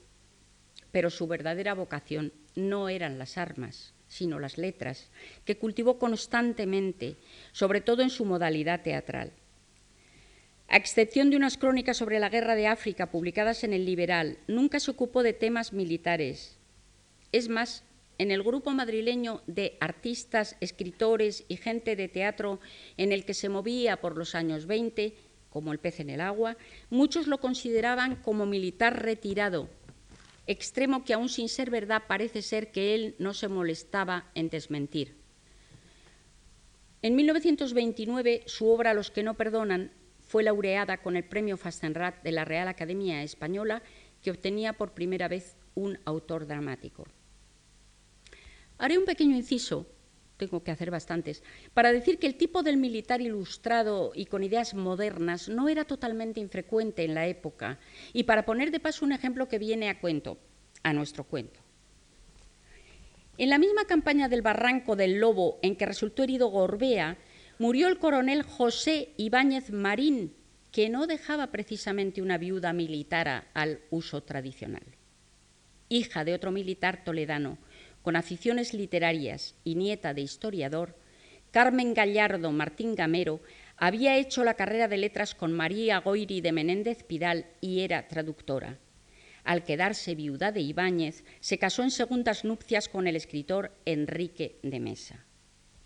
[0.92, 5.10] Pero su verdadera vocación no eran las armas, sino las letras,
[5.46, 7.18] que cultivó constantemente,
[7.52, 9.32] sobre todo en su modalidad teatral.
[10.68, 14.80] A excepción de unas crónicas sobre la guerra de África publicadas en el Liberal, nunca
[14.80, 16.58] se ocupó de temas militares.
[17.32, 17.84] Es más,
[18.20, 22.60] en el grupo madrileño de artistas, escritores y gente de teatro
[22.98, 25.16] en el que se movía por los años 20,
[25.50, 26.58] como el pez en el agua,
[26.90, 29.70] muchos lo consideraban como militar retirado,
[30.50, 35.16] extremo que aún sin ser verdad parece ser que él no se molestaba en desmentir.
[37.04, 42.32] En 1929 su obra Los que no perdonan fue laureada con el premio Fastenrat de
[42.32, 43.84] la Real Academia Española
[44.24, 47.06] que obtenía por primera vez un autor dramático.
[48.80, 49.86] Haré un pequeño inciso,
[50.40, 51.44] tengo que hacer bastantes,
[51.76, 56.40] para decir que el tipo del militar ilustrado y con ideas modernas no era totalmente
[56.40, 57.78] infrecuente en la época,
[58.14, 60.40] y para poner de paso un ejemplo que viene a cuento,
[60.82, 61.60] a nuestro cuento.
[63.38, 67.18] En la misma campaña del Barranco del Lobo en que resultó herido Gorbea,
[67.58, 70.34] murió el coronel José Ibáñez Marín,
[70.72, 74.84] que no dejaba precisamente una viuda militar al uso tradicional.
[75.90, 77.58] Hija de otro militar toledano,
[78.10, 80.96] con aficiones literarias y nieta de historiador,
[81.52, 83.40] Carmen Gallardo Martín Gamero
[83.78, 88.80] había hecho la carrera de letras con María Goiri de Menéndez Pidal y era traductora.
[89.44, 94.80] Al quedarse viuda de Ibáñez, se casó en segundas nupcias con el escritor Enrique de
[94.80, 95.24] Mesa.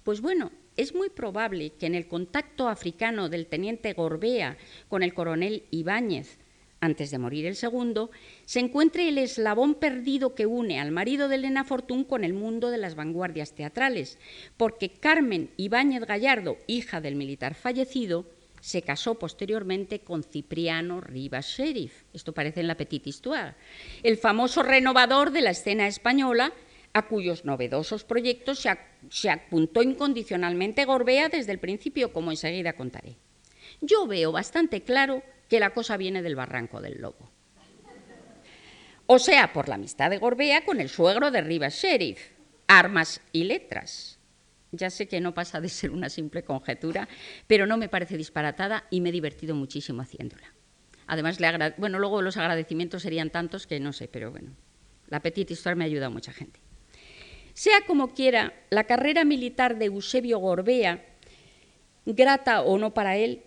[0.03, 4.55] Pues bueno, es muy probable que en el contacto africano del teniente Gorbea
[4.87, 6.39] con el coronel Ibáñez,
[6.83, 8.11] antes de morir el segundo,
[8.43, 12.71] se encuentre el eslabón perdido que une al marido de Elena Fortún con el mundo
[12.71, 14.19] de las vanguardias teatrales,
[14.57, 18.25] porque Carmen Ibáñez Gallardo, hija del militar fallecido,
[18.59, 23.55] se casó posteriormente con Cipriano Rivas Sheriff, esto parece en la Petite Histoire,
[24.03, 26.51] el famoso renovador de la escena española,
[26.91, 28.77] a cuyos novedosos proyectos se,
[29.09, 33.15] se apuntó incondicionalmente Gorbea desde el principio, como enseguida contaré.
[33.79, 37.29] Yo veo bastante claro que la cosa viene del barranco del lobo.
[39.05, 42.31] O sea, por la amistad de Gorbea con el suegro de Rivas Sheriff,
[42.65, 44.17] armas y letras.
[44.71, 47.07] Ya sé que no pasa de ser una simple conjetura,
[47.45, 50.55] pero no me parece disparatada y me he divertido muchísimo haciéndola.
[51.05, 54.55] Además, le bueno, luego los agradecimientos serían tantos que no sé, pero bueno,
[55.09, 56.61] la Petite Histoire me ha ayudado a mucha gente.
[57.53, 61.05] Sea como quiera, la carrera militar de Eusebio Gorbea,
[62.07, 63.43] grata o no para él,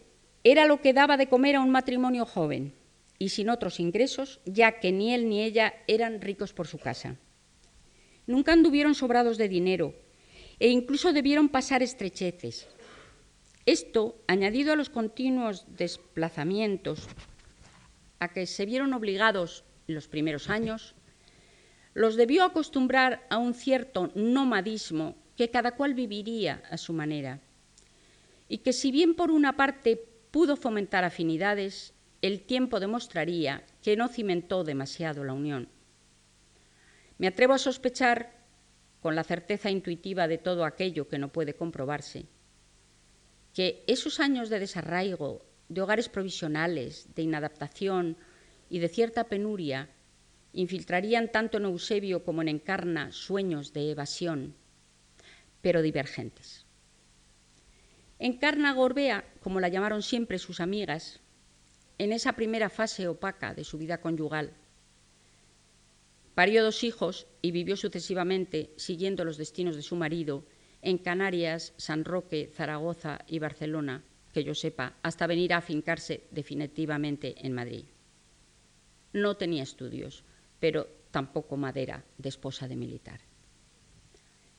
[0.49, 2.73] era lo que daba de comer a un matrimonio joven
[3.19, 7.17] y sin otros ingresos, ya que ni él ni ella eran ricos por su casa.
[8.29, 9.93] Nunca anduvieron sobrados de dinero
[10.61, 12.69] e incluso debieron pasar estrecheces.
[13.67, 17.09] Esto, añadido a los continuos desplazamientos
[18.21, 20.95] a que se vieron obligados los primeros años,
[21.93, 27.41] los debió acostumbrar a un cierto nomadismo que cada cual viviría a su manera,
[28.49, 30.05] y que si bien por una parte
[30.37, 35.71] pudo fomentar afinidades, el tiempo demostraría que no cimentó demasiado la unión.
[37.17, 38.45] Me atrevo a sospechar,
[39.01, 42.27] con la certeza intuitiva de todo aquello que no puede comprobarse,
[43.55, 48.19] que esos años de desarraigo, de hogares provisionales, de inadaptación
[48.69, 49.89] y de cierta penuria
[50.53, 54.55] infiltrarían tanto en Eusebio como en Encarna sueños de evasión,
[55.63, 56.66] pero divergentes.
[58.19, 61.21] Encarna Gorbea, como la llamaron siempre sus amigas,
[61.99, 64.55] en esa primera fase opaca de su vida conyugal.
[66.35, 70.47] Parió dos hijos y vivió sucesivamente, siguiendo los destinos de su marido,
[70.81, 74.03] en Canarias, San Roque, Zaragoza y Barcelona,
[74.33, 77.85] que yo sepa, hasta venir a afincarse definitivamente en Madrid.
[79.13, 80.25] No tenía estudios,
[80.59, 83.21] pero tampoco madera de esposa de militar.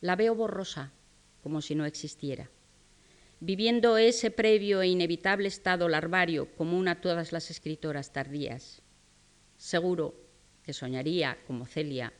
[0.01, 0.91] La veo borrosa,
[1.41, 2.51] como si no existiera
[3.39, 8.81] viviendo ese previo e inevitable estado larvario común a todas las escritoras tardías.
[9.57, 10.15] Seguro
[10.63, 12.13] que soñaría, como Celia,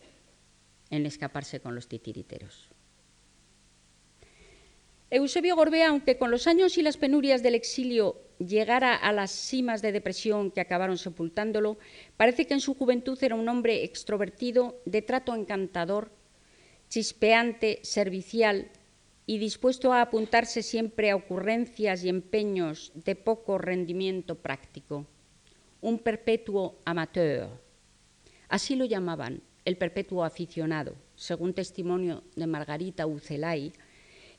[0.90, 2.70] en escaparse con los titiriteros.
[5.10, 9.82] Eusebio Gorbea, aunque con los años y las penurias del exilio llegara a las cimas
[9.82, 11.78] de depresión que acabaron sepultándolo,
[12.18, 16.12] parece que en su juventud era un hombre extrovertido, de trato encantador,
[16.90, 18.70] chispeante, servicial,
[19.30, 25.06] y dispuesto a apuntarse siempre a ocurrencias y empeños de poco rendimiento práctico,
[25.82, 27.50] un perpetuo amateur.
[28.48, 33.74] Así lo llamaban, el perpetuo aficionado, según testimonio de Margarita Ucelay,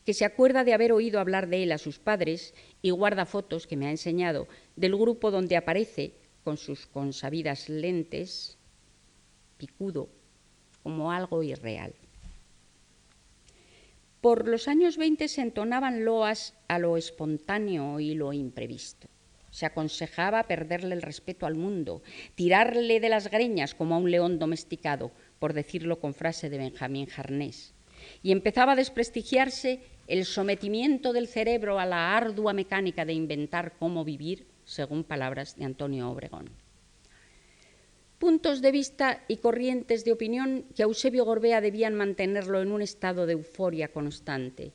[0.07, 3.66] que se acuerda de haber oído hablar de él a sus padres y guarda fotos
[3.66, 8.57] que me ha enseñado del grupo donde aparece con sus consabidas lentes,
[9.59, 10.09] picudo,
[10.83, 11.92] como algo irreal.
[14.20, 19.07] Por los años 20 se entonaban loas a lo espontáneo y lo imprevisto.
[19.52, 22.02] Se aconsejaba perderle el respeto al mundo,
[22.35, 27.07] tirarle de las greñas como a un león domesticado, por decirlo con frase de Benjamín
[27.07, 27.74] Jarnés.
[28.20, 34.04] Y empezaba a desprestigiarse el sometimiento del cerebro a la ardua mecánica de inventar cómo
[34.04, 36.50] vivir, según palabras de Antonio Obregón
[38.18, 43.26] puntos de vista y corrientes de opinión que Eusebio Gorbea debían mantenerlo en un estado
[43.26, 44.72] de euforia constante.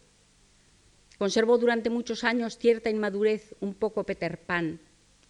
[1.17, 4.79] Conservó durante muchos años cierta inmadurez, un poco Peter Pan,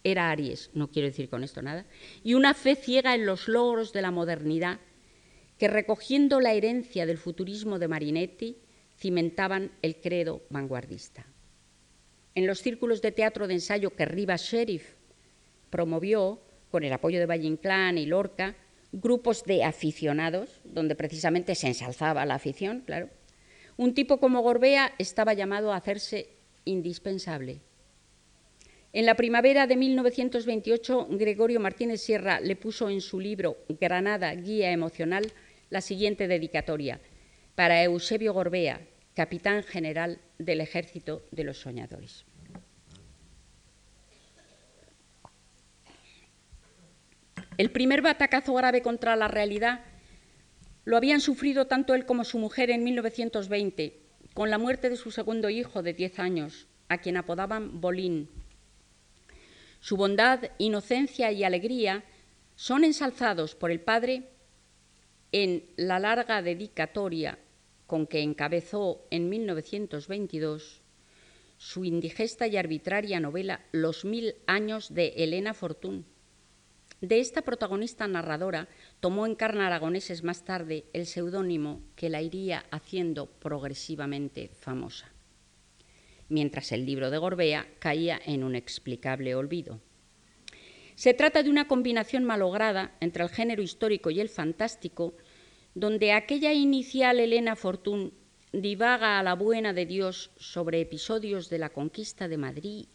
[0.04, 1.86] era Aries, no quiero decir con esto nada,
[2.23, 4.80] y una fe ciega en los logros de la modernidad
[5.58, 8.58] que recogiendo la herencia del futurismo de Marinetti
[8.97, 11.26] cimentaban el credo vanguardista.
[12.36, 14.95] En los círculos de teatro de ensayo que Rivas Sheriff
[15.69, 16.41] promovió,
[16.74, 18.56] con el apoyo de Valle Inclán y Lorca,
[18.92, 23.10] grupos de aficionados, donde precisamente se ensalzaba la afición, claro.
[23.78, 26.30] Un tipo como Gorbea estaba llamado a hacerse
[26.66, 27.62] indispensable.
[28.92, 34.72] En la primavera de 1928, Gregorio Martínez Sierra le puso en su libro Granada, Guía
[34.72, 35.32] Emocional,
[35.70, 37.00] la siguiente dedicatoria,
[37.54, 38.82] para Eusebio Gorbea,
[39.14, 42.26] capitán general del Ejército de los Soñadores.
[47.58, 49.82] El primer batacazo grave contra la realidad
[50.86, 54.02] lo habían sufrido tanto él como su mujer en 1920,
[54.34, 58.30] con la muerte de su segundo hijo de 10 años, a quien apodaban Bolín.
[59.80, 62.04] Su bondad, inocencia y alegría
[62.56, 64.30] son ensalzados por el padre
[65.32, 67.38] en la larga dedicatoria
[67.86, 70.82] con que encabezó en 1922
[71.58, 76.06] su indigesta y arbitraria novela Los mil años de Elena Fortún
[77.04, 78.69] de esta protagonista narradora
[79.01, 85.12] tomó en carne aragoneses más tarde el seudónimo que la iría haciendo progresivamente famosa,
[86.29, 89.81] mientras el libro de Gorbea caía en un explicable olvido.
[90.95, 95.13] Se trata de una combinación malograda entre el género histórico y el fantástico,
[95.75, 98.13] donde aquella inicial Elena Fortún
[98.54, 102.85] divaga a la buena de Dios sobre episodios de la conquista de Madrid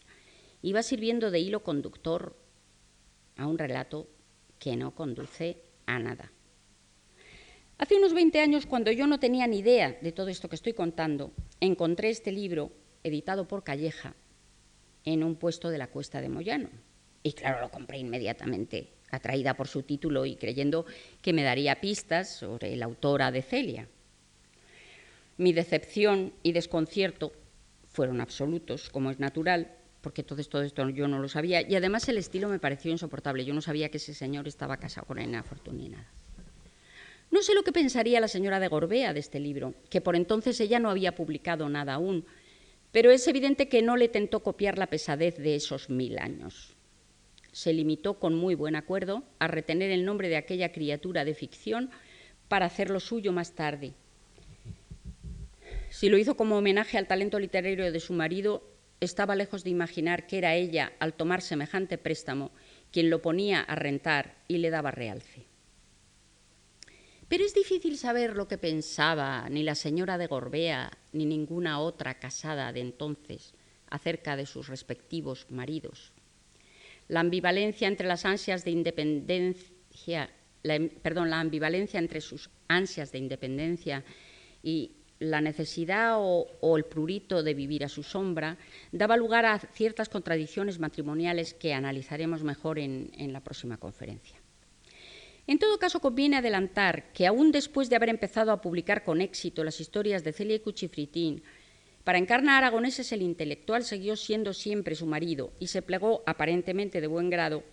[0.63, 2.48] y va sirviendo de hilo conductor
[3.39, 4.07] a un relato
[4.59, 6.31] que no conduce a nada.
[7.77, 10.73] Hace unos 20 años, cuando yo no tenía ni idea de todo esto que estoy
[10.73, 11.31] contando,
[11.61, 12.73] encontré este libro,
[13.03, 14.13] editado por Calleja,
[15.05, 16.69] en un puesto de la Cuesta de Moyano.
[17.23, 20.85] Y claro, lo compré inmediatamente, atraída por su título y creyendo
[21.21, 23.87] que me daría pistas sobre la autora de Celia.
[25.37, 27.31] Mi decepción y desconcierto
[27.87, 32.17] fueron absolutos, como es natural, porque todo esto, yo no lo sabía, y además el
[32.17, 33.45] estilo me pareció insoportable.
[33.45, 36.07] Yo no sabía que ese señor estaba casado con Elena Fortuny nada.
[37.31, 40.59] No sé lo que pensaría la señora de Gorbea de este libro, que por entonces
[40.59, 42.25] ella no había publicado nada aún,
[42.91, 46.75] pero es evidente que no le tentó copiar la pesadez de esos mil años.
[47.51, 51.91] Se limitó con muy buen acuerdo a retener el nombre de aquella criatura de ficción
[52.47, 53.93] para hacerlo suyo más tarde.
[55.89, 58.63] Si lo hizo como homenaje al talento literario de su marido,
[58.99, 62.51] estaba lejos de imaginar que era ella, al tomar semejante préstamo,
[62.91, 65.45] quien lo ponía a rentar y le daba realce.
[67.27, 72.15] Pero es difícil saber lo que pensaba ni la señora de Gorbea ni ninguna otra
[72.15, 73.53] casada de entonces
[73.89, 76.11] acerca de sus respectivos maridos.
[77.07, 80.29] La ambivalencia entre las ansias de independencia,
[81.03, 84.03] perdón, la ambivalencia entre sus ansias de independencia
[84.63, 88.57] y la necesidad o, el prurito de vivir a su sombra
[88.91, 94.37] daba lugar a ciertas contradicciones matrimoniales que analizaremos mejor en, en la próxima conferencia.
[95.45, 99.63] En todo caso, conviene adelantar que aún después de haber empezado a publicar con éxito
[99.63, 101.43] las historias de Celia y Cuchifritín,
[102.03, 107.07] para Encarna Aragoneses el intelectual siguió siendo siempre su marido y se plegó aparentemente de
[107.07, 107.63] buen grado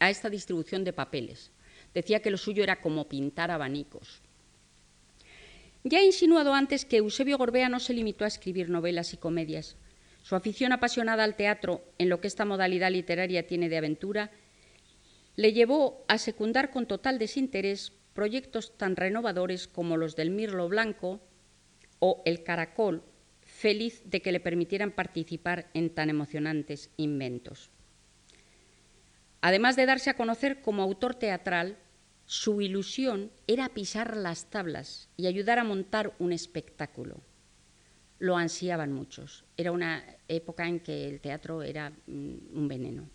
[0.00, 1.50] a esta distribución de papeles.
[1.94, 4.22] Decía que lo suyo era como pintar abanicos,
[5.84, 9.76] ya he insinuado antes que Eusebio Gorbea no se limitó a escribir novelas y comedias.
[10.22, 14.30] Su afición apasionada al teatro, en lo que esta modalidad literaria tiene de aventura,
[15.36, 21.20] le llevó a secundar con total desinterés proyectos tan renovadores como los del Mirlo Blanco
[21.98, 23.02] o El Caracol,
[23.42, 27.70] feliz de que le permitieran participar en tan emocionantes inventos.
[29.42, 31.76] Además de darse a conocer como autor teatral,
[32.26, 37.20] su ilusión era pisar las tablas y ayudar a montar un espectáculo.
[38.18, 39.44] Lo ansiaban muchos.
[39.56, 43.08] Era una época en que el teatro era mm, un veneno.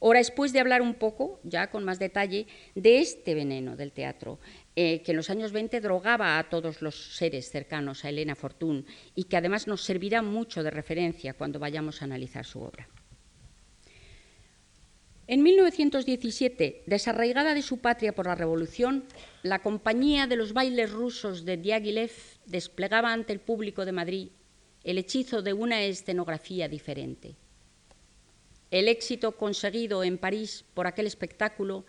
[0.00, 4.38] Ahora, después de hablar un poco, ya con más detalle, de este veneno del teatro,
[4.74, 8.84] eh, que en los años 20 drogaba a todos los seres cercanos a Elena Fortún
[9.14, 12.88] y que además nos servirá mucho de referencia cuando vayamos a analizar su obra.
[15.28, 19.04] En 1917, desarraigada de su patria por la Revolución,
[19.42, 22.12] la compañía de los bailes rusos de Diaghilev
[22.46, 24.28] desplegaba ante el público de Madrid
[24.84, 27.34] el hechizo de una escenografía diferente.
[28.70, 31.86] El éxito conseguido en París por aquel espectáculo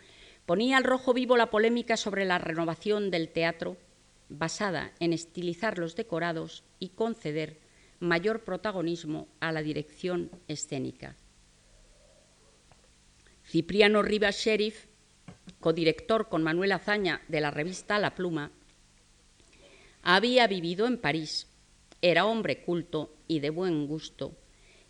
[0.47, 3.77] ponía al rojo vivo la polémica sobre la renovación del teatro,
[4.29, 7.59] basada en estilizar los decorados y conceder
[7.99, 11.15] mayor protagonismo a la dirección escénica.
[13.49, 14.85] Cipriano Rivas Sheriff,
[15.61, 18.51] codirector con Manuel Azaña de la revista La Pluma,
[20.03, 21.47] había vivido en París,
[22.01, 24.33] era hombre culto y de buen gusto,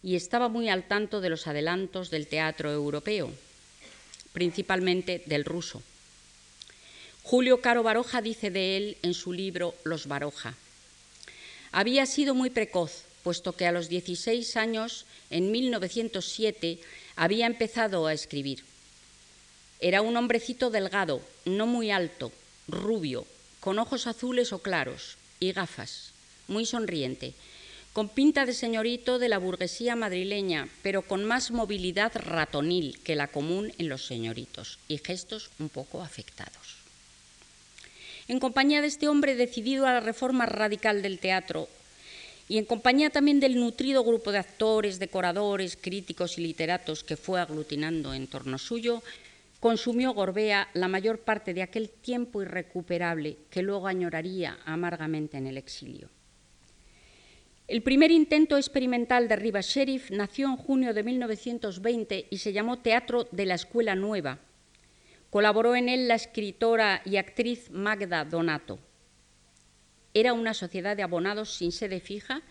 [0.02, 3.32] y estaba muy al tanto de los adelantos del teatro europeo,
[4.34, 5.84] principalmente del ruso.
[7.22, 10.56] Julio Caro Baroja dice de él en su libro Los Baroja.
[11.72, 16.80] Había sido muy precoz, puesto que a los 16 años, en 1907,
[17.18, 18.64] había empezado a escribir.
[19.82, 22.32] Era un hombrecito delgado, no muy alto,
[22.68, 23.26] rubio,
[23.60, 26.14] con ojos azules o claros y gafas,
[26.48, 27.34] muy sonriente,
[27.92, 33.28] con pinta de señorito de la burguesía madrileña, pero con más movilidad ratonil que la
[33.28, 36.78] común en los señoritos y gestos un poco afectados.
[38.28, 41.70] En compañía de este hombre decidido a la reforma radical del teatro,
[42.50, 47.42] y en compañía también del nutrido grupo de actores, decoradores, críticos y literatos que fue
[47.42, 49.04] aglutinando en torno suyo,
[49.60, 55.58] consumió Gorbea la mayor parte de aquel tiempo irrecuperable que luego añoraría amargamente en el
[55.58, 56.10] exilio.
[57.68, 62.80] El primer intento experimental de Rivas Sheriff nació en junio de 1920 y se llamó
[62.80, 64.40] Teatro de la Escuela Nueva.
[65.30, 68.80] Colaboró en él la escritora y actriz Magda Donato.
[70.18, 72.42] Era una sociedad de abonados sin sede fija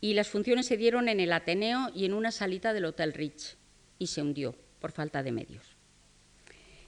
[0.00, 3.56] y las funciones se dieron en el Ateneo y en una salita del Hotel Rich
[3.98, 5.76] y se hundió por falta de medios.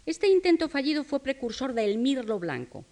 [0.07, 2.85] Este intento fallido fue precursor de El Mirlo Blanco,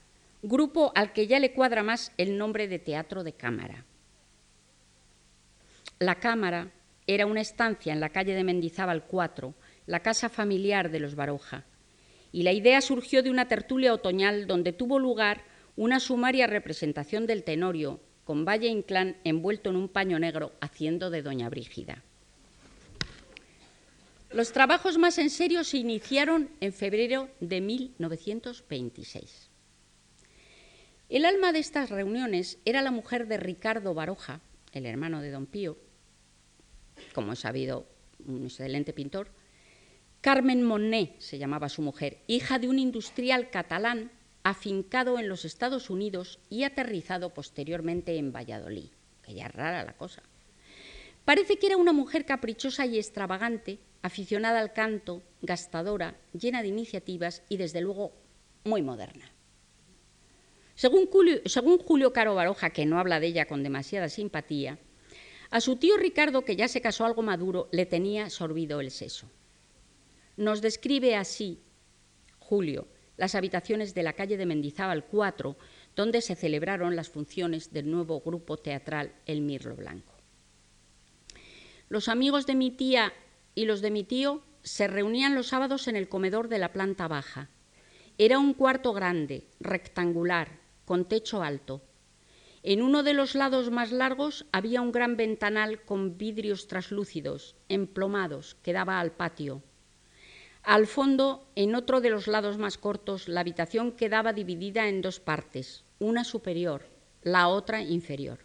[0.42, 3.84] grupo al que ya le cuadra más el nombre de teatro de cámara.
[6.00, 6.72] La cámara
[7.06, 9.54] era una estancia en la calle de Mendizábal 4,
[9.86, 11.66] la casa familiar de los Baroja,
[12.32, 15.44] y la idea surgió de una tertulia otoñal donde tuvo lugar
[15.78, 21.22] una sumaria representación del Tenorio, con Valle Inclán envuelto en un paño negro haciendo de
[21.22, 22.02] Doña Brígida.
[24.32, 29.50] Los trabajos más en serio se iniciaron en febrero de 1926.
[31.10, 34.40] El alma de estas reuniones era la mujer de Ricardo Baroja,
[34.72, 35.78] el hermano de don Pío,
[37.14, 37.86] como he sabido,
[38.26, 39.30] un excelente pintor.
[40.22, 44.10] Carmen Monet se llamaba su mujer, hija de un industrial catalán
[44.48, 48.90] afincado en los Estados Unidos y aterrizado posteriormente en Valladolid.
[49.22, 50.22] Que ya rara la cosa.
[51.26, 57.42] Parece que era una mujer caprichosa y extravagante, aficionada al canto, gastadora, llena de iniciativas
[57.50, 58.12] y desde luego
[58.64, 59.30] muy moderna.
[60.74, 64.78] Según Julio, según Julio Caro Baroja, que no habla de ella con demasiada simpatía,
[65.50, 69.30] a su tío Ricardo, que ya se casó algo maduro, le tenía sorbido el seso.
[70.36, 71.60] Nos describe así
[72.38, 72.88] Julio
[73.18, 75.56] las habitaciones de la calle de Mendizábal 4,
[75.94, 80.14] donde se celebraron las funciones del nuevo grupo teatral El Mirlo Blanco.
[81.90, 83.12] Los amigos de mi tía
[83.54, 87.08] y los de mi tío se reunían los sábados en el comedor de la planta
[87.08, 87.50] baja.
[88.18, 91.82] Era un cuarto grande, rectangular, con techo alto.
[92.62, 98.56] En uno de los lados más largos había un gran ventanal con vidrios traslúcidos, emplomados,
[98.62, 99.62] que daba al patio.
[100.68, 105.18] Al fondo, en otro de los lados más cortos, la habitación quedaba dividida en dos
[105.18, 106.84] partes, una superior,
[107.22, 108.40] la otra inferior.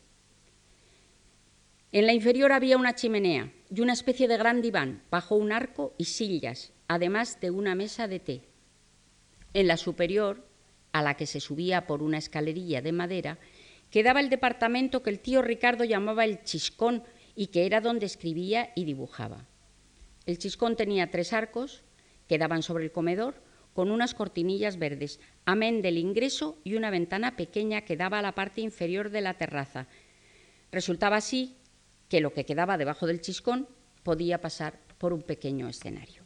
[1.91, 5.95] En la inferior había una chimenea y una especie de gran diván, bajo un arco
[5.97, 8.47] y sillas, además de una mesa de té.
[9.53, 10.47] En la superior,
[10.93, 13.37] a la que se subía por una escalerilla de madera,
[13.89, 17.03] quedaba el departamento que el tío Ricardo llamaba el chiscón
[17.35, 19.45] y que era donde escribía y dibujaba.
[20.25, 21.83] El chiscón tenía tres arcos
[22.27, 23.35] que daban sobre el comedor
[23.73, 28.35] con unas cortinillas verdes, amén del ingreso y una ventana pequeña que daba a la
[28.35, 29.87] parte inferior de la terraza.
[30.71, 31.55] Resultaba así
[32.07, 33.67] que lo que quedaba debajo del chiscón
[34.03, 36.23] podía pasar por un pequeño escenario.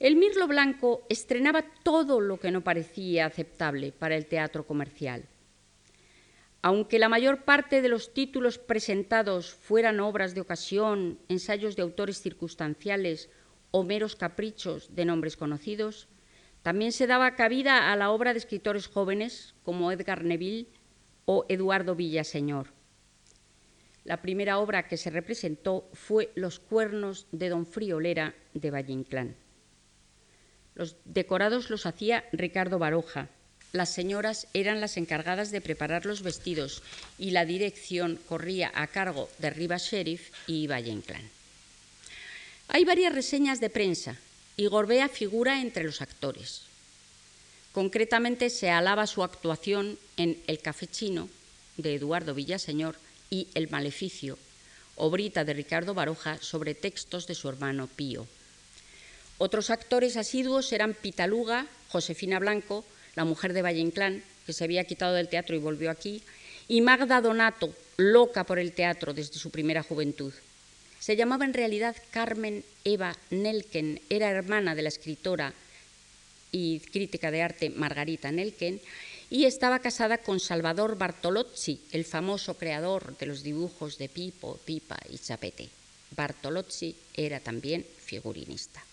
[0.00, 5.28] El Mirlo Blanco estrenaba todo lo que no parecía aceptable para el teatro comercial.
[6.62, 12.20] Aunque la mayor parte de los títulos presentados fueran obras de ocasión, ensayos de autores
[12.20, 13.30] circunstanciales
[13.70, 16.08] o meros caprichos de nombres conocidos,
[16.62, 20.68] también se daba cabida a la obra de escritores jóvenes como Edgar Neville
[21.24, 22.68] o Eduardo Villaseñor.
[24.04, 29.36] La primera obra que se representó fue Los cuernos de don Friolera de Valle Inclán.
[30.74, 33.28] Los decorados los hacía Ricardo Baroja,
[33.72, 36.82] las señoras eran las encargadas de preparar los vestidos
[37.18, 41.39] y la dirección corría a cargo de Rivas Sheriff y Valle.
[42.72, 44.16] Hay varias reseñas de prensa
[44.56, 46.62] y Gorbea figura entre los actores.
[47.72, 51.28] Concretamente se alaba su actuación en El Café Chino
[51.78, 52.94] de Eduardo Villaseñor
[53.28, 54.38] y El Maleficio,
[54.94, 58.28] obrita de Ricardo Baroja sobre textos de su hermano Pío.
[59.38, 62.84] Otros actores asiduos eran Pitaluga, Josefina Blanco,
[63.16, 66.22] la mujer de Valle Inclán, que se había quitado del teatro y volvió aquí,
[66.68, 70.32] y Magda Donato, loca por el teatro desde su primera juventud.
[71.00, 75.54] Se llamaba en realidad Carmen Eva Nelken, era hermana de la escritora
[76.52, 78.80] y crítica de arte Margarita Nelken,
[79.30, 84.98] y estaba casada con Salvador Bartolozzi, el famoso creador de los dibujos de Pipo, Pipa
[85.08, 85.70] y Chapete.
[86.16, 88.84] Bartolozzi era también figurinista.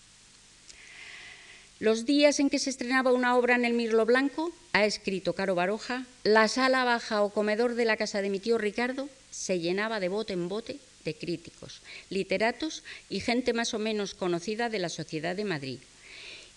[1.80, 5.54] Los días en que se estrenaba una obra en el Mirlo Blanco, ha escrito Caro
[5.54, 10.00] Baroja, la sala baja o comedor de la casa de mi tío Ricardo se llenaba
[10.00, 11.80] de bote en bote de críticos,
[12.10, 15.78] literatos y gente más o menos conocida de la sociedad de Madrid.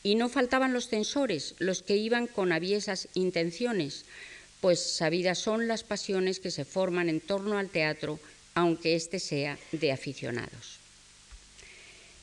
[0.03, 4.05] Y no faltaban los censores, los que iban con aviesas intenciones,
[4.59, 8.19] pues sabidas son las pasiones que se forman en torno al teatro,
[8.53, 10.79] aunque éste sea de aficionados.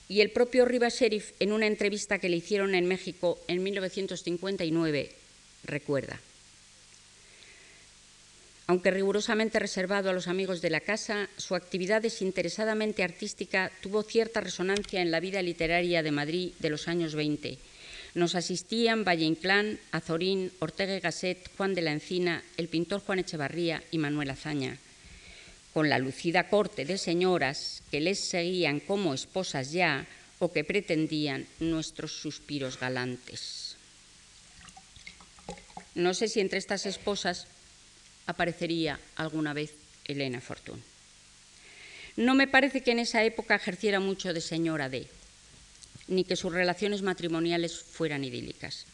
[0.08, 5.12] Y el propio Rivas Sheriff, en una entrevista que le hicieron en México en 1959,
[5.64, 6.18] recuerda.
[8.68, 14.40] Aunque rigurosamente reservado a los amigos de la casa, su actividad desinteresadamente artística tuvo cierta
[14.40, 17.58] resonancia en la vida literaria de Madrid de los años 20.
[18.14, 23.18] Nos asistían Valle Inclán, Azorín, Ortega y Gasset, Juan de la Encina, el pintor Juan
[23.18, 24.78] Echevarría y Manuel Azaña
[25.78, 30.06] con la lucida corte de señoras que les seguían como esposas ya
[30.40, 33.76] o que pretendían nuestros suspiros galantes.
[35.94, 37.46] no sé si entre estas esposas
[38.28, 39.72] aparecería alguna vez
[40.04, 40.80] Elena Fortún.
[42.16, 45.08] No me parece que en esa época ejerciera mucho de señora de,
[46.08, 48.86] ni que sus relaciones matrimoniales fueran idílicas.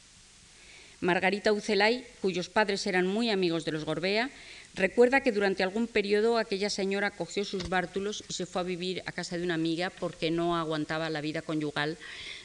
[1.01, 4.31] Margarita Ucelay, cuyos padres eran muy amigos de los Gorbea,
[4.75, 9.03] recuerda que durante algún periodo aquella señora cogió sus bártulos y se fue a vivir
[9.05, 11.99] a casa de una amiga porque no aguantaba la vida conyugal,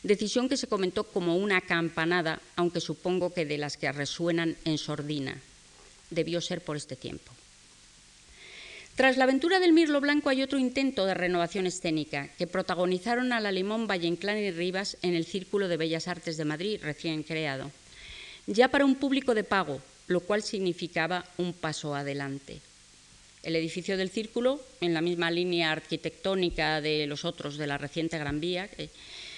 [0.04, 4.78] decisión que se comentó como una campanada, aunque supongo que de las que resuenan en
[4.78, 5.40] sordina.
[6.10, 7.32] Debió ser por este tiempo.
[8.96, 13.46] Tras la aventura del Mirlo Blanco hay otro intento de renovación escénica que protagonizaron al
[13.46, 17.72] alemán Valle Inclán y Rivas en el Círculo de Bellas Artes de Madrid, recién creado
[18.50, 22.60] ya para un público de pago, lo cual significaba un paso adelante.
[23.44, 28.18] El edificio del Círculo, en la misma línea arquitectónica de los otros de la reciente
[28.18, 28.68] Gran Vía,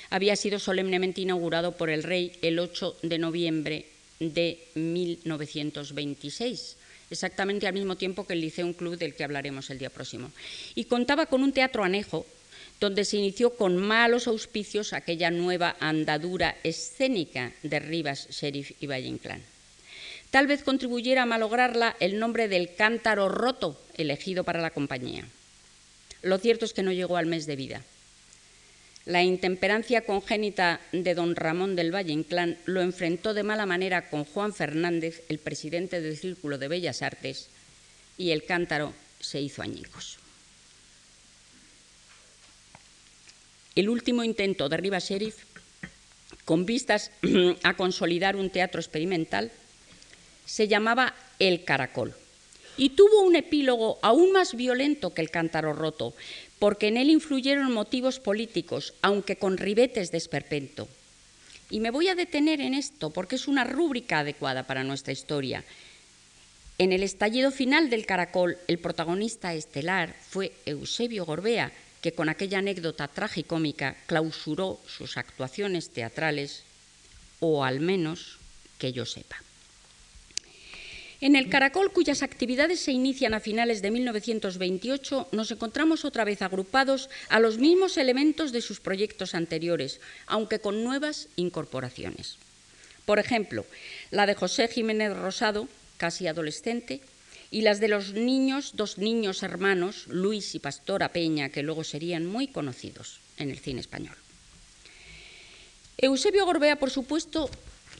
[0.09, 3.85] había sido solemnemente inaugurado por el rey el 8 de noviembre
[4.21, 6.77] de 1926,
[7.09, 10.31] exactamente al mismo tiempo que el Liceum Club del que hablaremos el día próximo.
[10.75, 12.25] Y contaba con un teatro anejo
[12.79, 19.07] donde se inició con malos auspicios aquella nueva andadura escénica de Rivas, Sheriff y Valle
[19.07, 19.41] Inclán.
[20.29, 25.25] Tal vez contribuyera a malograrla el nombre del cántaro roto elegido para la compañía.
[26.21, 27.81] Lo cierto es que no llegó al mes de vida.
[29.05, 34.25] La intemperancia congénita de don Ramón del Valle Inclán lo enfrentó de mala manera con
[34.25, 37.49] Juan Fernández, el presidente del Círculo de Bellas Artes,
[38.17, 40.21] y el cántaro se hizo añicos.
[43.75, 45.37] el último intento de Rivas Sheriff,
[46.45, 47.11] con vistas
[47.63, 49.51] a consolidar un teatro experimental,
[50.45, 52.13] se llamaba El Caracol
[52.77, 56.13] y tuvo un epílogo aún más violento que el cántaro roto,
[56.61, 60.87] porque en él influyeron motivos políticos, aunque con ribetes de esperpento.
[61.71, 65.63] Y me voy a detener en esto porque es una rúbrica adecuada para nuestra historia.
[66.77, 72.59] En el estallido final del Caracol, el protagonista estelar fue Eusebio Gorbea, que con aquella
[72.59, 76.61] anécdota tragicómica clausuró sus actuaciones teatrales,
[77.39, 78.37] o al menos
[78.77, 79.37] que yo sepa.
[81.21, 86.41] En el Caracol, cuyas actividades se inician a finales de 1928, nos encontramos otra vez
[86.41, 92.37] agrupados a los mismos elementos de sus proyectos anteriores, aunque con nuevas incorporaciones.
[93.05, 93.67] Por ejemplo,
[94.09, 95.67] la de José Jiménez Rosado,
[95.97, 97.01] casi adolescente,
[97.51, 102.25] y las de los niños, dos niños hermanos, Luis y Pastora Peña, que luego serían
[102.25, 104.15] muy conocidos en el cine español.
[105.99, 107.47] Eusebio Gorbea, por supuesto,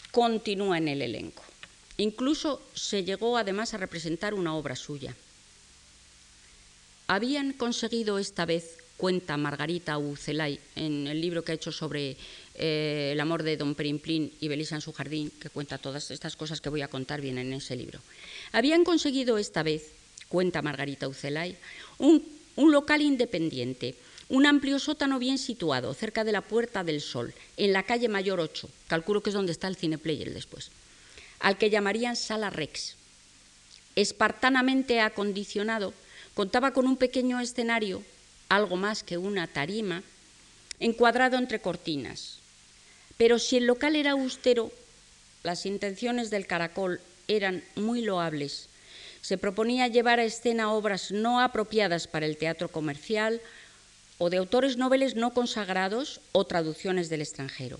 [0.09, 1.50] continúa en el elenco.
[1.97, 5.15] Incluso se llegó además a representar una obra suya.
[7.07, 12.15] Habían conseguido esta vez, cuenta Margarita Ucelay en el libro que ha hecho sobre
[12.55, 16.35] eh, el amor de Don Perimplín y Belisa en su jardín, que cuenta todas estas
[16.35, 17.99] cosas que voy a contar bien en ese libro.
[18.51, 19.91] Habían conseguido esta vez,
[20.29, 21.57] cuenta Margarita Ucelay,
[21.97, 22.23] un,
[22.55, 23.95] local independiente,
[24.29, 28.39] un amplio sótano bien situado, cerca de la Puerta del Sol, en la calle Mayor
[28.39, 30.69] 8, calculo que es donde está el Cineplayer después,
[31.41, 32.95] al que llamarían Sala Rex.
[33.95, 35.93] Espartanamente acondicionado,
[36.33, 38.03] contaba con un pequeño escenario,
[38.49, 40.03] algo más que una tarima,
[40.79, 42.37] encuadrado entre cortinas.
[43.17, 44.71] Pero si el local era austero,
[45.43, 48.67] las intenciones del caracol eran muy loables.
[49.21, 53.41] Se proponía llevar a escena obras no apropiadas para el teatro comercial
[54.17, 57.79] o de autores noveles no consagrados o traducciones del extranjero.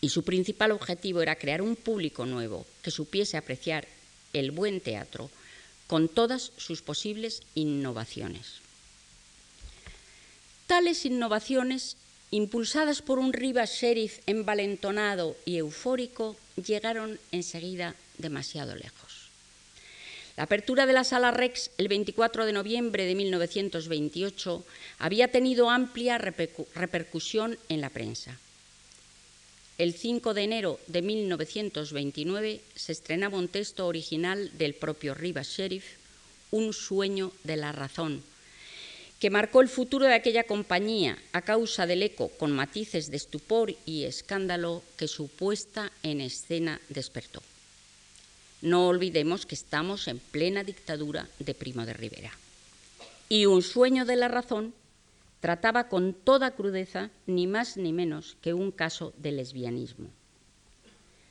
[0.00, 3.88] Y su principal objetivo era crear un público nuevo que supiese apreciar
[4.32, 5.30] el buen teatro
[5.86, 8.60] con todas sus posibles innovaciones.
[10.66, 11.96] Tales innovaciones,
[12.30, 19.30] impulsadas por un Rivas Sheriff envalentonado y eufórico, llegaron enseguida demasiado lejos.
[20.36, 24.64] La apertura de la sala Rex el 24 de noviembre de 1928
[24.98, 28.38] había tenido amplia repercusión en la prensa.
[29.78, 35.84] El 5 de enero de 1929 se estrenaba un texto original del propio Rivas Sheriff,
[36.50, 38.22] Un sueño de la razón,
[39.20, 43.74] que marcó el futuro de aquella compañía a causa del eco con matices de estupor
[43.84, 47.42] y escándalo que su puesta en escena despertó.
[48.62, 52.32] No olvidemos que estamos en plena dictadura de Primo de Rivera.
[53.28, 54.72] Y un sueño de la razón
[55.46, 60.10] trataba con toda crudeza ni más ni menos que un caso de lesbianismo.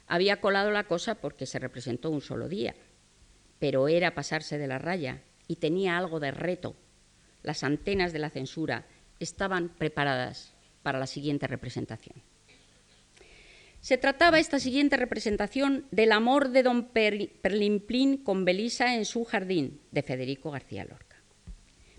[0.08, 2.76] Había colado la cosa porque se representó un solo día,
[3.60, 6.78] pero era pasarse de la raya y tenía algo de reto
[7.44, 8.86] las antenas de la censura
[9.20, 12.16] estaban preparadas para la siguiente representación.
[13.82, 19.82] Se trataba esta siguiente representación del amor de don Perlimplín con Belisa en su jardín,
[19.92, 21.05] de Federico García Lorca.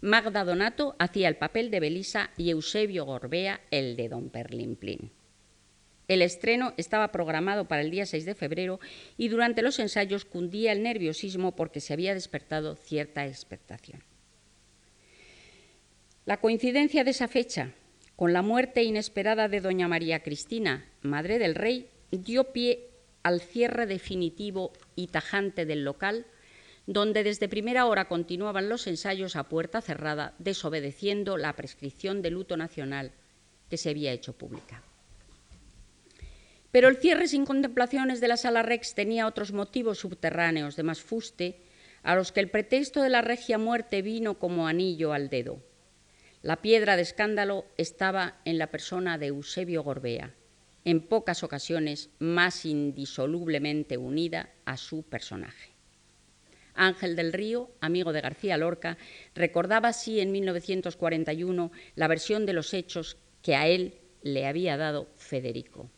[0.01, 5.11] Magda Donato hacía el papel de Belisa y Eusebio Gorbea el de don Perlimplín.
[6.09, 8.79] El estreno estaba programado para el día 6 de febrero
[9.17, 14.05] y durante los ensayos cundía el nerviosismo porque se había despertado cierta expectación.
[16.27, 17.73] La coincidencia de esa fecha
[18.17, 22.89] con la muerte inesperada de doña María Cristina, madre del rey, dio pie
[23.23, 26.27] al cierre definitivo y tajante del local,
[26.87, 32.57] donde desde primera hora continuaban los ensayos a puerta cerrada, desobedeciendo la prescripción de luto
[32.57, 33.13] nacional
[33.69, 34.83] que se había hecho pública.
[36.71, 41.01] Pero el cierre sin contemplaciones de la sala Rex tenía otros motivos subterráneos de más
[41.01, 41.61] fuste,
[42.03, 45.61] a los que el pretexto de la regia muerte vino como anillo al dedo.
[46.43, 50.35] La piedra de escándalo estaba en la persona de Eusebio Gorbea,
[50.85, 55.76] en pocas ocasiones más indisolublemente unida a su personaje.
[56.77, 58.99] Ángel del Río, amigo de García Lorca,
[59.35, 65.09] recordaba así en 1941 la versión de los hechos que a él le había dado
[65.17, 65.91] Federico.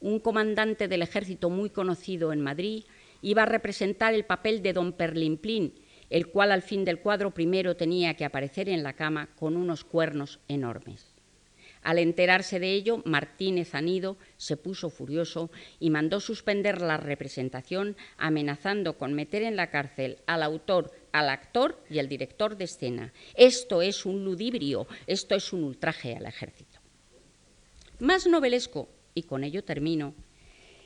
[0.00, 2.84] Un comandante del ejército muy conocido en Madrid
[3.22, 5.74] iba a representar el papel de don Perlimplín
[6.10, 9.84] el cual al fin del cuadro primero tenía que aparecer en la cama con unos
[9.84, 11.13] cuernos enormes.
[11.84, 18.96] Al enterarse de ello, Martínez Anido se puso furioso y mandó suspender la representación, amenazando
[18.96, 23.12] con meter en la cárcel al autor, al actor y al director de escena.
[23.34, 26.80] Esto es un ludibrio, esto es un ultraje al ejército.
[27.98, 30.14] Más novelesco, y con ello termino,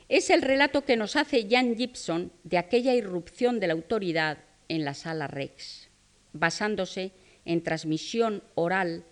[0.09, 4.83] es el relato que nos hace Jan Gibson de aquella irrupción de la autoridad en
[4.83, 5.89] la sala Rex,
[6.33, 7.13] basándose
[7.45, 9.05] en transmisión oral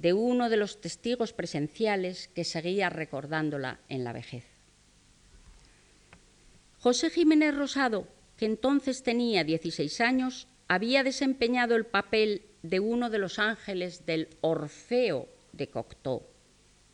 [0.00, 4.44] de uno de los testigos presenciales que seguía recordándola en la vejez.
[6.78, 13.18] José Jiménez Rosado, que entonces tenía 16 años, había desempeñado el papel de uno de
[13.18, 16.22] los ángeles del Orfeo de Cocteau,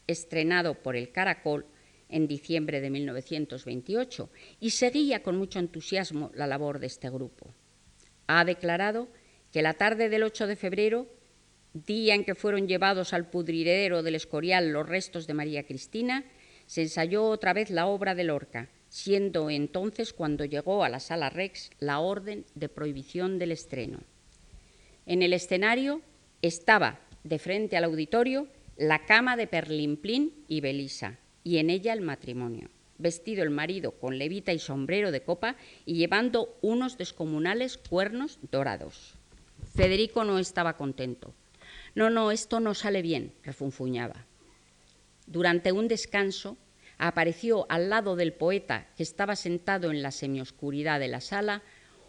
[0.06, 1.66] estrenado por el Caracol
[2.08, 4.30] en diciembre de 1928,
[4.60, 7.52] y seguía con mucho entusiasmo la labor de este grupo
[8.26, 9.08] ha declarado
[9.52, 11.06] que la tarde del 8 de febrero,
[11.74, 16.24] día en que fueron llevados al pudridero del Escorial los restos de María Cristina,
[16.66, 21.28] se ensayó otra vez la obra de Lorca, siendo entonces cuando llegó a la sala
[21.28, 23.98] Rex la orden de prohibición del estreno.
[25.04, 26.00] En el escenario
[26.40, 32.00] estaba, de frente al auditorio, la cama de Perlimplín y Belisa, y en ella el
[32.00, 38.38] matrimonio vestido el marido con levita y sombrero de copa y llevando unos descomunales cuernos
[38.50, 39.14] dorados.
[39.74, 41.34] Federico no estaba contento.
[41.94, 44.26] No, no, esto no sale bien, refunfuñaba.
[45.26, 46.56] Durante un descanso
[46.98, 51.62] apareció al lado del poeta que estaba sentado en la semioscuridad de la sala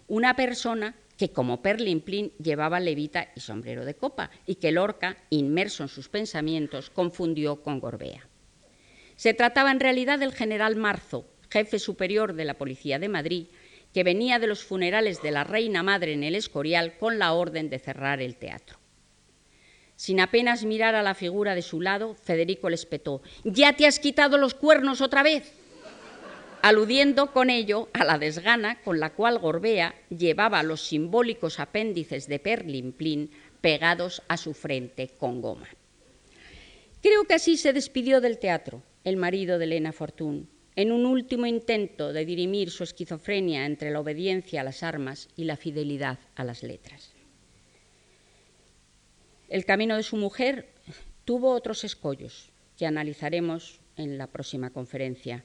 [0.08, 5.84] una persona que como Perlimplín llevaba levita y sombrero de copa y que Lorca, inmerso
[5.84, 8.28] en sus pensamientos, confundió con Gorbea.
[9.16, 13.48] Se trataba en realidad del general Marzo, jefe superior de la Policía de Madrid,
[13.94, 17.70] que venía de los funerales de la Reina Madre en el Escorial con la orden
[17.70, 18.78] de cerrar el teatro.
[19.96, 24.00] Sin apenas mirar a la figura de su lado, Federico le espetó, ¿Ya te has
[24.00, 25.54] quitado los cuernos otra vez?
[26.66, 32.40] aludiendo con ello a la desgana con la cual Gorbea llevaba los simbólicos apéndices de
[32.40, 33.30] Perlimplín
[33.62, 35.68] pegados a su frente con goma.
[37.04, 41.46] Creo que así se despidió del teatro, el marido de Elena Fortún, en un último
[41.46, 46.44] intento de dirimir su esquizofrenia entre la obediencia a las armas y la fidelidad a
[46.44, 47.15] las letras.
[49.50, 50.70] El camino de su mujer
[51.24, 55.44] tuvo otros escollos que analizaremos en la próxima conferencia.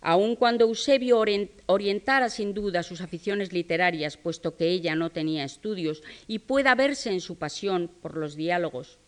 [0.00, 1.22] Aun cuando Eusebio
[1.66, 7.10] orientara sin duda sus aficiones literarias, puesto que ella no tenía estudios, y pueda verse
[7.10, 8.98] en su pasión por los diálogos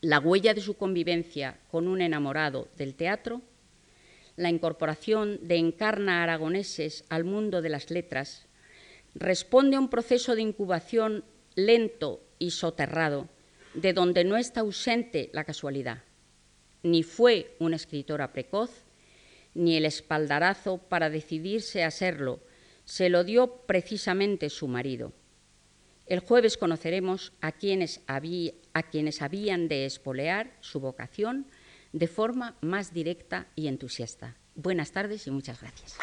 [0.00, 3.42] la huella de su convivencia con un enamorado del teatro,
[4.36, 8.46] la incorporación de encarna aragoneses al mundo de las letras,
[9.14, 11.24] responde a un proceso de incubación
[11.56, 13.28] lento y soterrado,
[13.74, 16.02] de donde no está ausente la casualidad.
[16.82, 18.70] Ni fue una escritora precoz,
[19.54, 22.40] ni el espaldarazo para decidirse a serlo
[22.88, 25.12] se lo dio precisamente su marido.
[26.06, 31.46] El jueves conoceremos a quienes, a quienes habían de espolear su vocación
[31.92, 34.36] de forma más directa y entusiasta.
[34.54, 35.98] Buenas tardes y muchas gracias.